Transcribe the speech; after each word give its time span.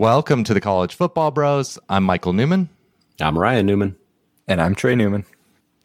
Welcome 0.00 0.44
to 0.44 0.54
the 0.54 0.62
College 0.62 0.94
Football 0.94 1.30
Bros. 1.30 1.78
I'm 1.90 2.04
Michael 2.04 2.32
Newman. 2.32 2.70
I'm 3.20 3.36
Ryan 3.36 3.66
Newman. 3.66 3.96
And 4.48 4.58
I'm 4.58 4.74
Trey 4.74 4.94
Newman. 4.94 5.26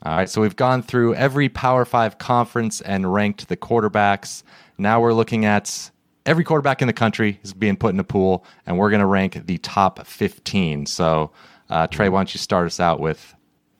All 0.03 0.15
right, 0.15 0.29
so 0.29 0.39
we've 0.39 0.55
gone 0.55 0.83
through 0.83 1.15
every 1.15 1.49
Power 1.49 1.83
Five 1.83 2.17
conference 2.17 2.79
and 2.79 3.13
ranked 3.13 3.49
the 3.49 3.57
quarterbacks. 3.57 4.43
Now 4.77 5.01
we're 5.01 5.11
looking 5.11 5.43
at 5.43 5.91
every 6.25 6.45
quarterback 6.45 6.81
in 6.81 6.87
the 6.87 6.93
country 6.93 7.41
is 7.43 7.51
being 7.53 7.75
put 7.75 7.93
in 7.93 7.99
a 7.99 8.05
pool, 8.05 8.45
and 8.65 8.77
we're 8.77 8.89
going 8.89 9.01
to 9.01 9.05
rank 9.05 9.47
the 9.47 9.57
top 9.57 10.07
15. 10.07 10.85
So, 10.85 11.31
uh, 11.69 11.87
Trey, 11.87 12.07
why 12.07 12.19
don't 12.19 12.33
you 12.33 12.39
start 12.39 12.67
us 12.67 12.79
out 12.79 13.01
with 13.01 13.35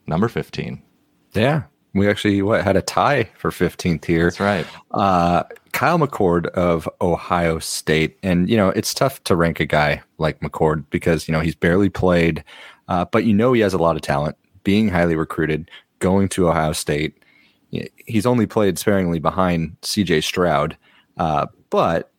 number 0.06 0.28
15? 0.28 0.82
Yeah, 1.32 1.62
we 1.96 2.08
actually 2.08 2.42
what 2.42 2.62
had 2.62 2.76
a 2.76 2.82
tie 2.82 3.24
for 3.38 3.50
15th 3.50 4.04
here. 4.04 4.24
That's 4.24 4.40
right. 4.40 4.66
Uh, 4.92 5.44
Kyle 5.72 5.98
McCord 5.98 6.46
of 6.48 6.88
Ohio 7.00 7.58
State, 7.58 8.18
and 8.22 8.48
you 8.48 8.56
know 8.56 8.70
it's 8.70 8.94
tough 8.94 9.22
to 9.24 9.36
rank 9.36 9.60
a 9.60 9.66
guy 9.66 10.02
like 10.18 10.40
McCord 10.40 10.84
because 10.90 11.28
you 11.28 11.32
know 11.32 11.40
he's 11.40 11.54
barely 11.54 11.88
played, 11.88 12.42
uh, 12.88 13.04
but 13.04 13.24
you 13.24 13.34
know 13.34 13.52
he 13.52 13.60
has 13.60 13.74
a 13.74 13.78
lot 13.78 13.96
of 13.96 14.02
talent. 14.02 14.36
Being 14.64 14.88
highly 14.88 15.16
recruited, 15.16 15.70
going 15.98 16.28
to 16.30 16.48
Ohio 16.48 16.72
State, 16.72 17.22
he's 18.06 18.26
only 18.26 18.46
played 18.46 18.78
sparingly 18.78 19.18
behind 19.18 19.76
C.J. 19.82 20.22
Stroud, 20.22 20.76
uh, 21.18 21.46
but 21.70 22.10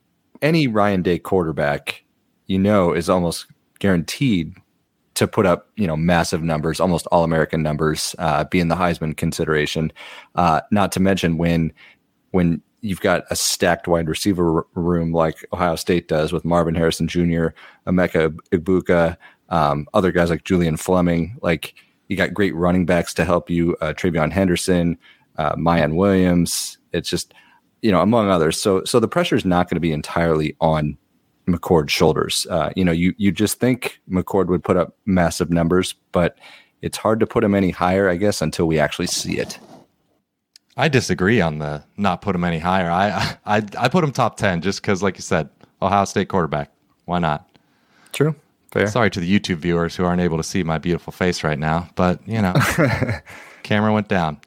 any 0.41 0.67
Ryan 0.67 1.01
Day 1.01 1.19
quarterback, 1.19 2.03
you 2.45 2.59
know, 2.59 2.93
is 2.93 3.09
almost 3.09 3.47
guaranteed 3.79 4.55
to 5.17 5.27
put 5.27 5.47
up 5.47 5.69
you 5.75 5.87
know 5.87 5.97
massive 5.97 6.43
numbers, 6.43 6.79
almost 6.79 7.07
all 7.07 7.23
American 7.23 7.63
numbers, 7.63 8.15
uh, 8.19 8.43
being 8.45 8.67
the 8.67 8.75
Heisman 8.75 9.17
consideration. 9.17 9.91
Uh, 10.35 10.61
not 10.71 10.91
to 10.91 10.99
mention 10.99 11.37
when 11.37 11.73
when 12.31 12.61
you've 12.81 13.01
got 13.01 13.23
a 13.31 13.35
stacked 13.35 13.87
wide 13.87 14.07
receiver 14.07 14.65
room 14.75 15.11
like 15.11 15.43
Ohio 15.51 15.75
State 15.75 16.07
does 16.07 16.31
with 16.31 16.45
Marvin 16.45 16.75
Harrison 16.75 17.07
Jr., 17.07 17.47
Emeka 17.87 18.37
Egbuka, 18.51 19.17
um, 19.49 19.87
other 19.95 20.11
guys 20.11 20.29
like 20.29 20.43
Julian 20.43 20.77
Fleming. 20.77 21.35
Like 21.41 21.73
you 22.09 22.15
got 22.15 22.35
great 22.35 22.55
running 22.55 22.85
backs 22.85 23.15
to 23.15 23.25
help 23.25 23.49
you, 23.49 23.75
uh, 23.81 23.93
TreVeyon 23.93 24.31
Henderson, 24.31 24.99
uh, 25.37 25.55
Miyan 25.55 25.95
Williams. 25.95 26.77
It's 26.93 27.09
just 27.09 27.33
you 27.81 27.91
know 27.91 28.01
among 28.01 28.29
others. 28.29 28.61
So 28.61 28.83
so 28.83 28.99
the 28.99 29.07
pressure 29.07 29.35
is 29.35 29.45
not 29.45 29.67
going 29.67 29.77
to 29.77 29.81
be 29.81 29.91
entirely 29.91 30.55
on 30.61 30.95
McCord's 31.47 31.91
shoulders. 31.91 32.45
Uh, 32.49 32.71
you 32.75 32.83
know, 32.83 32.91
you 32.91 33.13
you 33.17 33.31
just 33.31 33.59
think 33.59 33.99
McCord 34.09 34.47
would 34.47 34.63
put 34.63 34.77
up 34.77 34.95
massive 35.05 35.49
numbers, 35.49 35.95
but 36.11 36.37
it's 36.81 36.97
hard 36.97 37.19
to 37.21 37.27
put 37.27 37.43
him 37.43 37.55
any 37.55 37.71
higher, 37.71 38.09
I 38.09 38.17
guess, 38.17 38.41
until 38.41 38.67
we 38.67 38.79
actually 38.79 39.07
see 39.07 39.39
it. 39.39 39.57
I 40.75 40.89
disagree 40.89 41.41
on 41.41 41.57
the 41.57 41.83
not 41.97 42.21
put 42.21 42.35
him 42.35 42.43
any 42.43 42.59
higher. 42.59 42.91
I 42.91 43.37
I 43.45 43.63
I 43.77 43.87
put 43.87 44.03
him 44.03 44.11
top 44.11 44.37
ten 44.37 44.61
just 44.61 44.81
because, 44.81 45.01
like 45.01 45.15
you 45.15 45.23
said, 45.23 45.49
Ohio 45.81 46.05
State 46.05 46.27
quarterback. 46.27 46.71
Why 47.05 47.19
not? 47.19 47.49
True. 48.11 48.35
Fair. 48.71 48.87
Sorry 48.87 49.09
to 49.11 49.19
the 49.21 49.39
YouTube 49.39 49.57
viewers 49.57 49.95
who 49.95 50.03
aren't 50.03 50.21
able 50.21 50.37
to 50.37 50.43
see 50.43 50.61
my 50.61 50.77
beautiful 50.77 51.13
face 51.13 51.43
right 51.43 51.57
now, 51.57 51.89
but 51.95 52.19
you 52.27 52.41
know, 52.41 52.53
camera 53.63 53.93
went 53.93 54.09
down. 54.09 54.39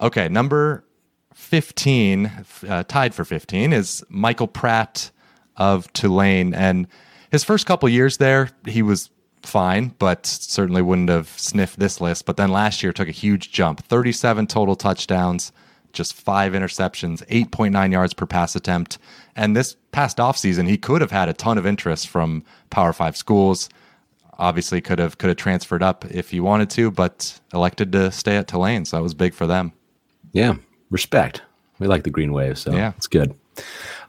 Okay, 0.00 0.28
number 0.28 0.84
fifteen, 1.32 2.30
uh, 2.68 2.82
tied 2.84 3.14
for 3.14 3.24
fifteen, 3.24 3.72
is 3.72 4.04
Michael 4.10 4.48
Pratt 4.48 5.10
of 5.56 5.92
Tulane. 5.92 6.54
And 6.54 6.86
his 7.30 7.44
first 7.44 7.66
couple 7.66 7.88
years 7.88 8.18
there, 8.18 8.50
he 8.66 8.82
was 8.82 9.10
fine, 9.42 9.94
but 9.98 10.26
certainly 10.26 10.82
wouldn't 10.82 11.08
have 11.08 11.28
sniffed 11.28 11.78
this 11.78 12.00
list. 12.00 12.26
But 12.26 12.36
then 12.36 12.50
last 12.50 12.82
year 12.82 12.92
took 12.92 13.08
a 13.08 13.12
huge 13.12 13.52
jump 13.52 13.84
37 13.84 14.46
total 14.46 14.76
touchdowns, 14.76 15.52
just 15.92 16.14
five 16.14 16.52
interceptions, 16.52 17.26
8.9 17.26 17.92
yards 17.92 18.14
per 18.14 18.26
pass 18.26 18.56
attempt. 18.56 18.98
And 19.36 19.56
this 19.56 19.76
past 19.92 20.18
offseason, 20.18 20.68
he 20.68 20.78
could 20.78 21.00
have 21.00 21.10
had 21.10 21.28
a 21.28 21.34
ton 21.34 21.58
of 21.58 21.66
interest 21.66 22.08
from 22.08 22.44
Power 22.70 22.92
Five 22.92 23.16
schools. 23.16 23.68
Obviously, 24.38 24.80
could 24.80 24.98
have 24.98 25.18
could 25.18 25.28
have 25.28 25.36
transferred 25.36 25.82
up 25.82 26.04
if 26.06 26.30
he 26.30 26.40
wanted 26.40 26.70
to, 26.70 26.90
but 26.90 27.40
elected 27.52 27.92
to 27.92 28.10
stay 28.10 28.36
at 28.36 28.48
Tulane, 28.48 28.84
so 28.84 28.96
that 28.96 29.02
was 29.02 29.14
big 29.14 29.34
for 29.34 29.46
them. 29.46 29.72
Yeah, 30.32 30.54
respect. 30.90 31.42
We 31.78 31.86
like 31.86 32.04
the 32.04 32.10
Green 32.10 32.32
Wave, 32.32 32.58
so 32.58 32.72
yeah, 32.72 32.92
it's 32.96 33.06
good. 33.06 33.34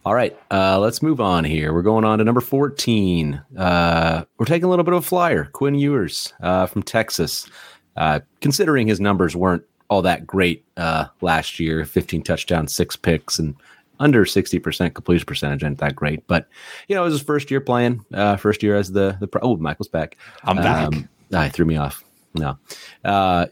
All 0.05 0.13
right, 0.13 0.37
uh, 0.51 0.79
let's 0.79 1.01
move 1.01 1.21
on 1.21 1.45
here. 1.45 1.73
We're 1.73 1.81
going 1.81 2.03
on 2.03 2.19
to 2.19 2.25
number 2.25 2.41
14. 2.41 3.41
Uh, 3.57 4.25
we're 4.37 4.45
taking 4.45 4.65
a 4.65 4.69
little 4.69 4.83
bit 4.83 4.93
of 4.93 5.03
a 5.03 5.07
flyer. 5.07 5.45
Quinn 5.45 5.75
Ewers 5.75 6.33
uh, 6.41 6.65
from 6.65 6.83
Texas. 6.83 7.49
Uh, 7.95 8.19
considering 8.41 8.87
his 8.87 8.99
numbers 8.99 9.35
weren't 9.35 9.63
all 9.87 10.01
that 10.01 10.27
great 10.27 10.65
uh, 10.75 11.05
last 11.21 11.59
year 11.59 11.85
15 11.85 12.21
touchdowns, 12.21 12.73
six 12.73 12.97
picks, 12.97 13.39
and 13.39 13.55
under 13.99 14.25
60% 14.25 14.93
completion 14.93 15.25
percentage 15.25 15.63
ain't 15.63 15.77
that 15.77 15.95
great. 15.95 16.27
But, 16.27 16.49
you 16.89 16.95
know, 16.95 17.03
it 17.03 17.05
was 17.05 17.13
his 17.13 17.21
first 17.21 17.49
year 17.49 17.61
playing, 17.61 18.03
uh, 18.13 18.35
first 18.35 18.61
year 18.61 18.75
as 18.75 18.91
the, 18.91 19.15
the 19.21 19.27
pro. 19.27 19.41
Oh, 19.41 19.55
Michael's 19.55 19.87
back. 19.87 20.17
I'm 20.43 20.57
back. 20.57 20.87
Um, 20.87 21.07
ah, 21.33 21.49
threw 21.53 21.65
me 21.65 21.77
off. 21.77 22.03
No. 22.35 22.57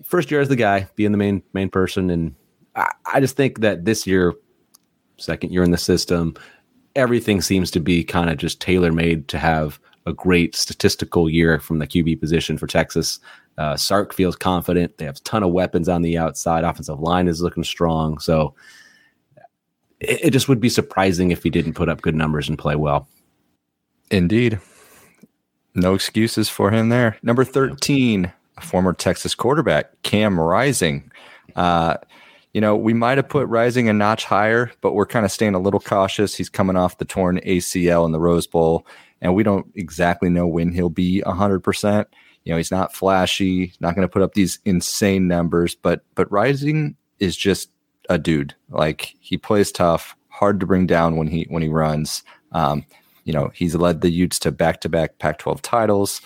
first 0.03 0.31
year 0.31 0.41
as 0.41 0.49
the 0.49 0.55
guy, 0.57 0.87
being 0.95 1.11
the 1.11 1.17
main 1.17 1.43
main 1.53 1.69
person. 1.69 2.09
And 2.09 2.35
I, 2.75 2.91
I 3.05 3.19
just 3.21 3.37
think 3.37 3.59
that 3.59 3.85
this 3.85 4.05
year, 4.05 4.33
second 5.21 5.51
year 5.51 5.63
in 5.63 5.71
the 5.71 5.77
system. 5.77 6.35
Everything 6.95 7.41
seems 7.41 7.71
to 7.71 7.79
be 7.79 8.03
kind 8.03 8.29
of 8.29 8.37
just 8.37 8.59
tailor 8.59 8.91
made 8.91 9.27
to 9.29 9.37
have 9.37 9.79
a 10.05 10.13
great 10.13 10.55
statistical 10.55 11.29
year 11.29 11.59
from 11.59 11.79
the 11.79 11.87
QB 11.87 12.19
position 12.19 12.57
for 12.57 12.67
Texas. 12.67 13.19
Uh, 13.57 13.75
Sark 13.77 14.13
feels 14.13 14.35
confident. 14.35 14.97
They 14.97 15.05
have 15.05 15.17
a 15.17 15.21
ton 15.21 15.43
of 15.43 15.51
weapons 15.51 15.87
on 15.87 16.01
the 16.01 16.17
outside. 16.17 16.63
Offensive 16.63 16.99
line 16.99 17.27
is 17.27 17.41
looking 17.41 17.63
strong. 17.63 18.17
So 18.19 18.55
it, 19.99 20.25
it 20.25 20.29
just 20.31 20.49
would 20.49 20.59
be 20.59 20.69
surprising 20.69 21.31
if 21.31 21.43
he 21.43 21.49
didn't 21.49 21.73
put 21.73 21.89
up 21.89 22.01
good 22.01 22.15
numbers 22.15 22.49
and 22.49 22.57
play 22.57 22.75
well. 22.75 23.07
Indeed. 24.09 24.59
No 25.73 25.93
excuses 25.93 26.49
for 26.49 26.71
him 26.71 26.89
there. 26.89 27.17
Number 27.23 27.45
13, 27.45 28.31
a 28.57 28.61
former 28.61 28.93
Texas 28.93 29.35
quarterback, 29.35 30.01
Cam 30.03 30.39
Rising. 30.39 31.11
Uh, 31.55 31.97
you 32.53 32.61
know, 32.61 32.75
we 32.75 32.93
might 32.93 33.17
have 33.17 33.29
put 33.29 33.47
Rising 33.47 33.87
a 33.87 33.93
notch 33.93 34.25
higher, 34.25 34.71
but 34.81 34.93
we're 34.93 35.05
kind 35.05 35.25
of 35.25 35.31
staying 35.31 35.55
a 35.55 35.59
little 35.59 35.79
cautious. 35.79 36.35
He's 36.35 36.49
coming 36.49 36.75
off 36.75 36.97
the 36.97 37.05
torn 37.05 37.39
ACL 37.45 38.05
in 38.05 38.11
the 38.11 38.19
Rose 38.19 38.47
Bowl, 38.47 38.85
and 39.21 39.33
we 39.35 39.43
don't 39.43 39.71
exactly 39.75 40.29
know 40.29 40.47
when 40.47 40.71
he'll 40.71 40.89
be 40.89 41.23
100%. 41.25 42.05
You 42.43 42.51
know, 42.51 42.57
he's 42.57 42.71
not 42.71 42.93
flashy, 42.93 43.73
not 43.79 43.95
going 43.95 44.07
to 44.07 44.11
put 44.11 44.21
up 44.21 44.33
these 44.33 44.59
insane 44.65 45.27
numbers, 45.27 45.75
but 45.75 46.03
but 46.15 46.31
Rising 46.31 46.95
is 47.19 47.37
just 47.37 47.69
a 48.09 48.17
dude. 48.17 48.55
Like 48.69 49.15
he 49.19 49.37
plays 49.37 49.71
tough, 49.71 50.15
hard 50.29 50.59
to 50.59 50.65
bring 50.65 50.87
down 50.87 51.17
when 51.17 51.27
he 51.27 51.45
when 51.49 51.61
he 51.61 51.69
runs. 51.69 52.23
Um, 52.51 52.83
you 53.23 53.33
know, 53.33 53.51
he's 53.53 53.75
led 53.75 54.01
the 54.01 54.09
Utes 54.09 54.39
to 54.39 54.51
back-to-back 54.51 55.19
Pac-12 55.19 55.61
titles. 55.61 56.21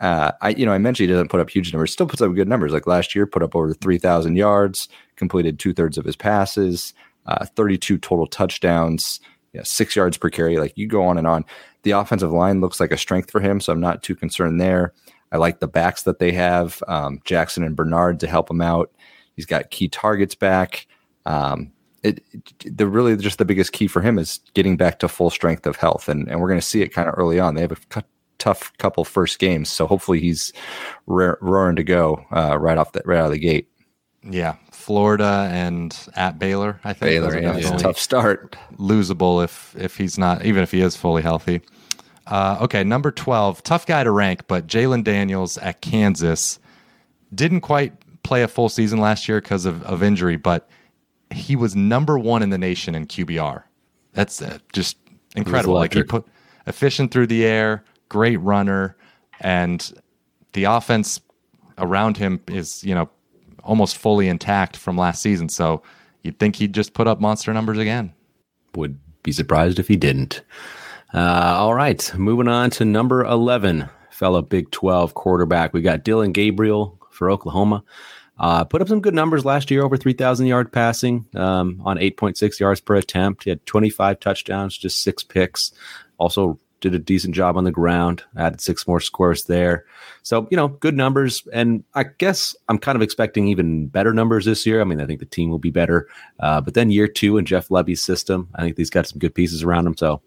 Uh, 0.00 0.32
I, 0.40 0.50
you 0.50 0.64
know, 0.64 0.72
I 0.72 0.78
mentioned 0.78 1.10
he 1.10 1.12
doesn't 1.12 1.28
put 1.28 1.40
up 1.40 1.50
huge 1.50 1.72
numbers, 1.72 1.92
still 1.92 2.06
puts 2.06 2.22
up 2.22 2.34
good 2.34 2.48
numbers. 2.48 2.72
Like 2.72 2.86
last 2.86 3.14
year, 3.14 3.26
put 3.26 3.42
up 3.42 3.54
over 3.54 3.74
3,000 3.74 4.36
yards, 4.36 4.88
completed 5.20 5.60
two 5.60 5.72
thirds 5.72 5.96
of 5.96 6.04
his 6.04 6.16
passes, 6.16 6.92
uh, 7.26 7.46
32 7.46 7.98
total 7.98 8.26
touchdowns, 8.26 9.20
six 9.62 9.94
yards 9.94 10.16
per 10.16 10.28
carry. 10.28 10.58
Like 10.58 10.76
you 10.76 10.88
go 10.88 11.04
on 11.04 11.16
and 11.16 11.28
on. 11.28 11.44
The 11.82 11.92
offensive 11.92 12.32
line 12.32 12.60
looks 12.60 12.80
like 12.80 12.90
a 12.90 12.98
strength 12.98 13.30
for 13.30 13.40
him, 13.40 13.60
so 13.60 13.72
I'm 13.72 13.80
not 13.80 14.02
too 14.02 14.16
concerned 14.16 14.60
there. 14.60 14.92
I 15.30 15.36
like 15.36 15.60
the 15.60 15.68
backs 15.68 16.02
that 16.02 16.18
they 16.18 16.32
have, 16.32 16.82
um, 16.88 17.20
Jackson 17.24 17.62
and 17.62 17.76
Bernard 17.76 18.18
to 18.20 18.26
help 18.26 18.50
him 18.50 18.60
out. 18.60 18.92
He's 19.36 19.46
got 19.46 19.70
key 19.70 19.88
targets 19.88 20.34
back. 20.34 20.88
Um, 21.24 21.72
it, 22.02 22.22
it, 22.32 22.76
the 22.76 22.88
really 22.88 23.16
just 23.16 23.38
the 23.38 23.44
biggest 23.44 23.72
key 23.72 23.86
for 23.86 24.02
him 24.02 24.18
is 24.18 24.40
getting 24.54 24.76
back 24.76 24.98
to 24.98 25.08
full 25.08 25.30
strength 25.30 25.66
of 25.66 25.76
health, 25.76 26.08
and 26.08 26.28
and 26.28 26.40
we're 26.40 26.48
going 26.48 26.60
to 26.60 26.66
see 26.66 26.82
it 26.82 26.88
kind 26.88 27.08
of 27.08 27.14
early 27.16 27.38
on. 27.38 27.54
They 27.54 27.60
have 27.60 27.72
a 27.72 28.02
tough 28.40 28.76
couple 28.78 29.04
first 29.04 29.38
games. 29.38 29.68
So 29.68 29.86
hopefully 29.86 30.18
he's 30.18 30.52
roaring 31.06 31.76
to 31.76 31.84
go 31.84 32.24
uh, 32.32 32.58
right 32.58 32.78
off 32.78 32.92
the 32.92 33.02
right 33.04 33.18
out 33.18 33.26
of 33.26 33.32
the 33.32 33.38
gate. 33.38 33.68
Yeah, 34.22 34.56
Florida 34.70 35.48
and 35.50 35.96
at 36.14 36.38
Baylor. 36.38 36.78
I 36.84 36.92
think 36.92 37.10
Baylor. 37.10 37.40
Yeah, 37.40 37.56
it's 37.56 37.70
a 37.70 37.78
tough 37.78 37.98
start. 37.98 38.56
Losable 38.76 39.42
if 39.42 39.74
if 39.76 39.96
he's 39.96 40.18
not 40.18 40.44
even 40.44 40.62
if 40.62 40.70
he 40.70 40.82
is 40.82 40.96
fully 40.96 41.22
healthy. 41.22 41.62
Uh, 42.26 42.58
okay, 42.60 42.84
number 42.84 43.10
twelve, 43.10 43.62
tough 43.62 43.86
guy 43.86 44.04
to 44.04 44.10
rank, 44.10 44.46
but 44.46 44.66
Jalon 44.66 45.02
Daniels 45.02 45.56
at 45.58 45.80
Kansas 45.80 46.58
didn't 47.34 47.62
quite 47.62 47.94
play 48.22 48.42
a 48.42 48.48
full 48.48 48.68
season 48.68 49.00
last 49.00 49.28
year 49.28 49.40
because 49.40 49.64
of, 49.64 49.82
of 49.84 50.02
injury, 50.02 50.36
but 50.36 50.68
he 51.30 51.56
was 51.56 51.74
number 51.74 52.18
one 52.18 52.42
in 52.42 52.50
the 52.50 52.58
nation 52.58 52.94
in 52.94 53.06
QBR. 53.06 53.62
That's 54.12 54.42
uh, 54.42 54.58
just 54.72 54.96
incredible. 55.36 55.74
Like 55.74 55.94
he 55.94 56.02
put 56.02 56.26
efficient 56.66 57.10
through 57.10 57.28
the 57.28 57.44
air, 57.44 57.84
great 58.08 58.36
runner, 58.38 58.96
and 59.40 59.92
the 60.52 60.64
offense 60.64 61.20
around 61.78 62.16
him 62.16 62.40
is, 62.48 62.84
you 62.84 62.94
know, 62.94 63.08
almost 63.64 63.96
fully 63.96 64.28
intact 64.28 64.76
from 64.76 64.96
last 64.96 65.22
season. 65.22 65.48
So 65.48 65.82
you'd 66.22 66.38
think 66.38 66.56
he'd 66.56 66.74
just 66.74 66.94
put 66.94 67.06
up 67.06 67.20
monster 67.20 67.52
numbers 67.52 67.78
again. 67.78 68.12
Would 68.74 68.98
be 69.22 69.32
surprised 69.32 69.78
if 69.78 69.88
he 69.88 69.96
didn't. 69.96 70.42
Uh, 71.12 71.56
all 71.58 71.74
right, 71.74 72.12
moving 72.16 72.48
on 72.48 72.70
to 72.70 72.84
number 72.84 73.24
11, 73.24 73.88
fellow 74.10 74.42
Big 74.42 74.70
12 74.70 75.14
quarterback. 75.14 75.72
We 75.72 75.82
got 75.82 76.04
Dillon 76.04 76.32
Gabriel 76.32 76.98
for 77.10 77.30
Oklahoma. 77.30 77.82
Uh, 78.38 78.64
put 78.64 78.80
up 78.80 78.88
some 78.88 79.02
good 79.02 79.14
numbers 79.14 79.44
last 79.44 79.70
year, 79.70 79.82
over 79.82 79.98
3,000 79.98 80.46
yard 80.46 80.72
passing 80.72 81.26
um, 81.34 81.82
on 81.84 81.98
8.6 81.98 82.58
yards 82.58 82.80
per 82.80 82.94
attempt. 82.94 83.44
He 83.44 83.50
had 83.50 83.66
25 83.66 84.18
touchdowns, 84.18 84.78
just 84.78 85.02
six 85.02 85.22
picks. 85.22 85.72
Also 86.16 86.58
did 86.80 86.94
a 86.94 86.98
decent 86.98 87.34
job 87.34 87.56
on 87.56 87.64
the 87.64 87.70
ground, 87.70 88.22
added 88.36 88.60
six 88.60 88.86
more 88.86 89.00
scores 89.00 89.44
there. 89.44 89.84
So, 90.22 90.46
you 90.50 90.56
know, 90.56 90.68
good 90.68 90.96
numbers. 90.96 91.46
And 91.52 91.84
I 91.94 92.04
guess 92.04 92.54
I'm 92.68 92.78
kind 92.78 92.96
of 92.96 93.02
expecting 93.02 93.48
even 93.48 93.86
better 93.86 94.12
numbers 94.12 94.44
this 94.44 94.66
year. 94.66 94.80
I 94.80 94.84
mean, 94.84 95.00
I 95.00 95.06
think 95.06 95.20
the 95.20 95.26
team 95.26 95.50
will 95.50 95.58
be 95.58 95.70
better. 95.70 96.08
Uh, 96.38 96.60
but 96.60 96.74
then 96.74 96.90
year 96.90 97.06
two 97.08 97.38
in 97.38 97.44
Jeff 97.44 97.68
Lebby's 97.68 98.02
system, 98.02 98.48
I 98.54 98.62
think 98.62 98.76
he's 98.76 98.90
got 98.90 99.06
some 99.06 99.18
good 99.18 99.34
pieces 99.34 99.62
around 99.62 99.86
him. 99.86 99.96
So 99.96 100.20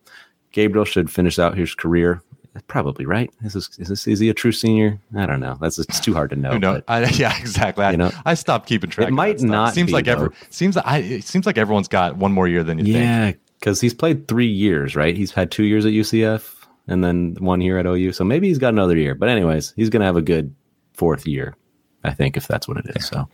Gabriel 0.51 0.85
should 0.85 1.09
finish 1.11 1.39
out 1.39 1.57
his 1.57 1.75
career. 1.75 2.21
Probably 2.67 3.07
right. 3.07 3.31
Is 3.43 3.53
this, 3.53 3.69
is 3.79 3.87
this 3.87 4.07
is 4.07 4.19
he 4.19 4.29
a 4.29 4.33
true 4.33 4.51
senior? 4.51 4.99
I 5.17 5.25
don't 5.25 5.39
know. 5.39 5.57
That's 5.59 5.79
it's 5.79 5.99
too 5.99 6.13
hard 6.13 6.29
to 6.29 6.35
know. 6.39 6.51
Who 6.51 6.59
knows? 6.59 6.83
but- 6.85 6.93
I, 6.93 7.09
yeah, 7.15 7.35
exactly. 7.39 7.83
I, 7.83 7.89
You 7.91 7.97
know, 7.97 8.11
I 8.25 8.35
stopped 8.35 8.67
keeping 8.67 8.91
track. 8.91 9.07
it 9.07 9.11
might 9.11 9.41
not 9.41 9.73
Seems 9.73 9.87
be, 9.87 9.93
like 9.93 10.07
every 10.07 10.27
though. 10.29 10.35
seems 10.51 10.77
I 10.77 10.97
it 10.99 11.23
seems 11.23 11.47
like 11.47 11.57
everyone's 11.57 11.87
got 11.87 12.15
one 12.17 12.31
more 12.31 12.47
year 12.47 12.63
than 12.63 12.77
you 12.85 12.93
think. 12.93 13.39
Yeah, 13.65 13.69
because 13.71 13.81
he's 13.81 13.93
played 13.93 14.27
three 14.27 14.47
years, 14.47 14.95
right? 14.95 15.15
He's 15.15 15.31
had 15.31 15.51
two 15.51 15.63
years 15.63 15.85
at 15.85 15.93
UCF 15.93 16.65
and 16.87 17.03
then 17.03 17.35
one 17.39 17.61
year 17.61 17.79
at 17.79 17.85
OU. 17.85 18.11
So 18.13 18.23
maybe 18.23 18.47
he's 18.47 18.57
got 18.57 18.73
another 18.73 18.97
year. 18.97 19.15
But 19.15 19.29
anyways, 19.29 19.73
he's 19.75 19.89
gonna 19.89 20.05
have 20.05 20.17
a 20.17 20.21
good 20.21 20.53
fourth 20.93 21.25
year, 21.25 21.55
I 22.03 22.11
think, 22.13 22.37
if 22.37 22.47
that's 22.47 22.67
what 22.67 22.77
it 22.77 22.85
is. 22.95 23.07
So 23.07 23.27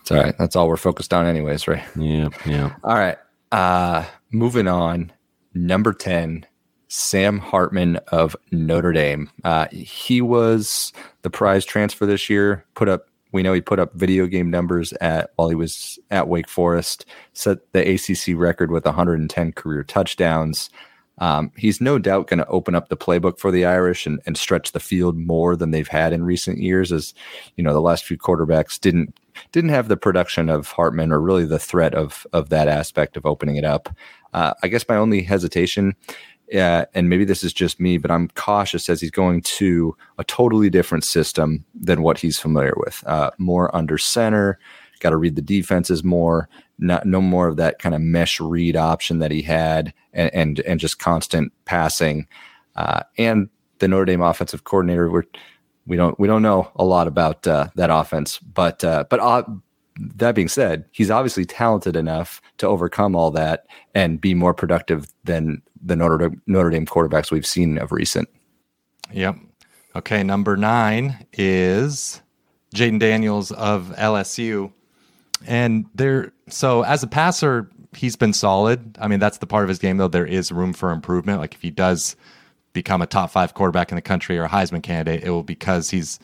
It's 0.00 0.10
all 0.10 0.18
right. 0.18 0.36
That's 0.38 0.56
all 0.56 0.68
we're 0.68 0.76
focused 0.76 1.14
on, 1.14 1.26
anyways, 1.26 1.68
right? 1.68 1.84
yeah, 1.96 2.28
yeah. 2.44 2.74
All 2.82 2.94
right. 2.94 3.18
Uh, 3.52 4.04
moving 4.30 4.66
on. 4.68 5.12
Number 5.54 5.92
10, 5.92 6.46
Sam 6.88 7.38
Hartman 7.38 7.96
of 8.08 8.34
Notre 8.50 8.92
Dame. 8.92 9.30
Uh, 9.44 9.66
he 9.70 10.22
was 10.22 10.92
the 11.22 11.30
prize 11.30 11.64
transfer 11.64 12.06
this 12.06 12.30
year. 12.30 12.64
Put 12.74 12.88
up, 12.88 13.08
we 13.32 13.42
know 13.42 13.52
he 13.52 13.60
put 13.60 13.80
up 13.80 13.94
video 13.94 14.26
game 14.26 14.50
numbers 14.50 14.92
at 14.94 15.30
while 15.36 15.48
he 15.48 15.54
was 15.54 15.98
at 16.10 16.28
Wake 16.28 16.48
Forest, 16.48 17.06
set 17.32 17.72
the 17.72 17.94
ACC 17.94 18.38
record 18.38 18.70
with 18.70 18.84
110 18.84 19.52
career 19.52 19.82
touchdowns. 19.82 20.70
Um, 21.18 21.52
he's 21.56 21.80
no 21.80 21.98
doubt 21.98 22.26
going 22.26 22.38
to 22.38 22.46
open 22.46 22.74
up 22.74 22.88
the 22.88 22.96
playbook 22.96 23.38
for 23.38 23.50
the 23.50 23.64
Irish 23.64 24.06
and, 24.06 24.20
and 24.26 24.36
stretch 24.36 24.72
the 24.72 24.80
field 24.80 25.16
more 25.16 25.56
than 25.56 25.70
they've 25.70 25.88
had 25.88 26.12
in 26.12 26.24
recent 26.24 26.58
years. 26.58 26.90
As 26.90 27.14
you 27.56 27.64
know, 27.64 27.72
the 27.72 27.80
last 27.80 28.04
few 28.04 28.16
quarterbacks 28.16 28.80
didn't 28.80 29.18
didn't 29.50 29.70
have 29.70 29.88
the 29.88 29.96
production 29.96 30.50
of 30.50 30.68
Hartman 30.68 31.12
or 31.12 31.20
really 31.20 31.44
the 31.44 31.58
threat 31.58 31.94
of 31.94 32.26
of 32.32 32.48
that 32.48 32.68
aspect 32.68 33.16
of 33.16 33.26
opening 33.26 33.56
it 33.56 33.64
up. 33.64 33.88
Uh, 34.32 34.54
I 34.62 34.68
guess 34.68 34.88
my 34.88 34.96
only 34.96 35.22
hesitation, 35.22 35.94
uh, 36.54 36.86
and 36.94 37.08
maybe 37.08 37.24
this 37.24 37.44
is 37.44 37.52
just 37.52 37.80
me, 37.80 37.98
but 37.98 38.10
I'm 38.10 38.28
cautious 38.28 38.88
as 38.88 39.00
he's 39.00 39.10
going 39.10 39.42
to 39.42 39.96
a 40.18 40.24
totally 40.24 40.70
different 40.70 41.04
system 41.04 41.64
than 41.74 42.02
what 42.02 42.18
he's 42.18 42.38
familiar 42.38 42.74
with. 42.76 43.02
Uh, 43.06 43.30
more 43.38 43.74
under 43.74 43.98
center, 43.98 44.58
got 45.00 45.10
to 45.10 45.16
read 45.16 45.36
the 45.36 45.42
defenses 45.42 46.04
more. 46.04 46.48
Not 46.78 47.06
no 47.06 47.20
more 47.20 47.48
of 47.48 47.56
that 47.56 47.78
kind 47.78 47.94
of 47.94 48.00
mesh 48.00 48.40
read 48.40 48.76
option 48.76 49.18
that 49.18 49.30
he 49.30 49.42
had, 49.42 49.92
and 50.12 50.32
and, 50.34 50.60
and 50.60 50.80
just 50.80 50.98
constant 50.98 51.52
passing. 51.64 52.26
Uh, 52.76 53.02
and 53.18 53.48
the 53.78 53.88
Notre 53.88 54.04
Dame 54.04 54.22
offensive 54.22 54.64
coordinator, 54.64 55.10
we're 55.10 55.24
we 55.86 55.96
don't 55.96 56.18
we 56.18 56.28
don't 56.28 56.42
know 56.42 56.70
a 56.76 56.84
lot 56.84 57.06
about 57.06 57.46
uh, 57.46 57.68
that 57.76 57.90
offense, 57.90 58.38
but 58.38 58.82
uh, 58.84 59.04
but 59.10 59.20
uh, 59.20 59.42
that 59.96 60.34
being 60.34 60.48
said, 60.48 60.84
he's 60.92 61.10
obviously 61.10 61.44
talented 61.44 61.96
enough 61.96 62.40
to 62.58 62.66
overcome 62.66 63.14
all 63.14 63.30
that 63.30 63.66
and 63.94 64.20
be 64.20 64.34
more 64.34 64.54
productive 64.54 65.06
than 65.24 65.62
the 65.82 65.96
Notre 65.96 66.18
Dame, 66.18 66.42
Notre 66.46 66.70
Dame 66.70 66.86
quarterbacks 66.86 67.30
we've 67.30 67.46
seen 67.46 67.78
of 67.78 67.92
recent. 67.92 68.28
Yep. 69.12 69.36
Okay, 69.94 70.22
number 70.22 70.56
nine 70.56 71.26
is 71.32 72.22
Jayden 72.74 72.98
Daniels 72.98 73.52
of 73.52 73.94
LSU. 73.98 74.72
And 75.46 75.86
there, 75.94 76.32
so 76.48 76.82
as 76.82 77.02
a 77.02 77.06
passer, 77.06 77.68
he's 77.94 78.16
been 78.16 78.32
solid. 78.32 78.96
I 79.00 79.08
mean, 79.08 79.20
that's 79.20 79.38
the 79.38 79.46
part 79.46 79.64
of 79.64 79.68
his 79.68 79.78
game, 79.78 79.96
though. 79.98 80.08
There 80.08 80.26
is 80.26 80.50
room 80.52 80.72
for 80.72 80.90
improvement. 80.90 81.40
Like 81.40 81.54
if 81.54 81.62
he 81.62 81.70
does 81.70 82.16
become 82.72 83.02
a 83.02 83.06
top 83.06 83.30
five 83.30 83.54
quarterback 83.54 83.90
in 83.90 83.96
the 83.96 84.02
country 84.02 84.38
or 84.38 84.44
a 84.44 84.48
Heisman 84.48 84.82
candidate, 84.82 85.24
it 85.24 85.30
will 85.30 85.42
because 85.42 85.90
he's 85.90 86.18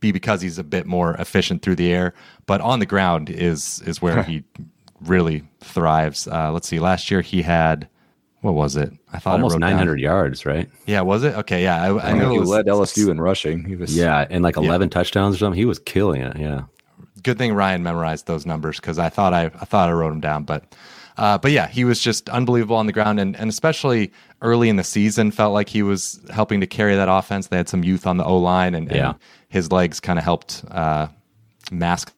be 0.00 0.10
because 0.10 0.42
he's 0.42 0.58
a 0.58 0.64
bit 0.64 0.84
more 0.84 1.14
efficient 1.14 1.62
through 1.62 1.76
the 1.76 1.92
air. 1.92 2.12
But 2.46 2.60
on 2.60 2.80
the 2.80 2.86
ground 2.86 3.30
is 3.30 3.80
is 3.86 4.02
where 4.02 4.22
he 4.24 4.42
really 5.00 5.44
thrives. 5.60 6.26
Uh, 6.26 6.50
let's 6.52 6.68
see. 6.68 6.80
Last 6.80 7.10
year 7.10 7.20
he 7.20 7.42
had 7.42 7.88
what 8.42 8.52
was 8.54 8.76
it? 8.76 8.92
I 9.12 9.18
thought 9.18 9.32
Almost 9.34 9.54
wrote 9.54 9.60
down- 9.62 9.70
900 9.70 9.98
yards, 10.00 10.44
right? 10.44 10.68
Yeah, 10.86 11.00
was 11.00 11.24
it? 11.24 11.34
Okay, 11.38 11.62
yeah. 11.62 11.82
I, 11.82 11.86
I 11.88 12.10
I 12.10 12.12
know 12.12 12.18
know 12.24 12.32
he 12.32 12.38
was, 12.40 12.48
led 12.50 12.66
LSU 12.66 13.08
in 13.10 13.20
rushing. 13.20 13.64
He 13.64 13.74
was 13.76 13.96
Yeah, 13.96 14.26
and 14.28 14.42
like 14.44 14.56
11 14.56 14.90
touchdowns 14.90 15.36
or 15.36 15.38
something. 15.38 15.58
He 15.58 15.64
was 15.64 15.78
killing 15.78 16.20
it. 16.20 16.36
Yeah. 16.38 16.62
good 17.22 17.38
thing 17.38 17.54
Ryan 17.54 17.82
memorized 17.82 18.26
those 18.26 18.44
numbers 18.44 18.76
because 18.80 18.98
I 18.98 19.08
thought 19.08 19.32
I, 19.32 19.44
I 19.46 19.64
thought 19.64 19.88
I 19.88 19.92
wrote 19.92 20.10
them 20.10 20.20
down, 20.20 20.44
but 20.44 20.74
uh, 21.18 21.36
but 21.38 21.50
yeah, 21.52 21.66
he 21.68 21.84
was 21.84 22.00
just 22.00 22.28
unbelievable 22.30 22.74
on 22.76 22.86
the 22.86 22.92
ground, 22.92 23.20
and 23.20 23.36
and 23.36 23.50
especially 23.50 24.10
early 24.40 24.68
in 24.70 24.76
the 24.76 24.82
season, 24.84 25.30
felt 25.30 25.52
like 25.52 25.68
he 25.68 25.82
was 25.82 26.18
helping 26.30 26.60
to 26.62 26.66
carry 26.66 26.96
that 26.96 27.08
offense. 27.10 27.48
They 27.48 27.58
had 27.58 27.68
some 27.68 27.84
youth 27.84 28.06
on 28.06 28.16
the 28.16 28.24
O 28.24 28.38
line, 28.38 28.74
and, 28.74 28.88
and 28.88 28.96
Yeah. 28.96 29.12
his 29.48 29.70
legs 29.70 30.00
kind 30.00 30.18
of 30.18 30.24
helped 30.24 30.64
uh, 30.70 31.08
mask. 31.70 32.12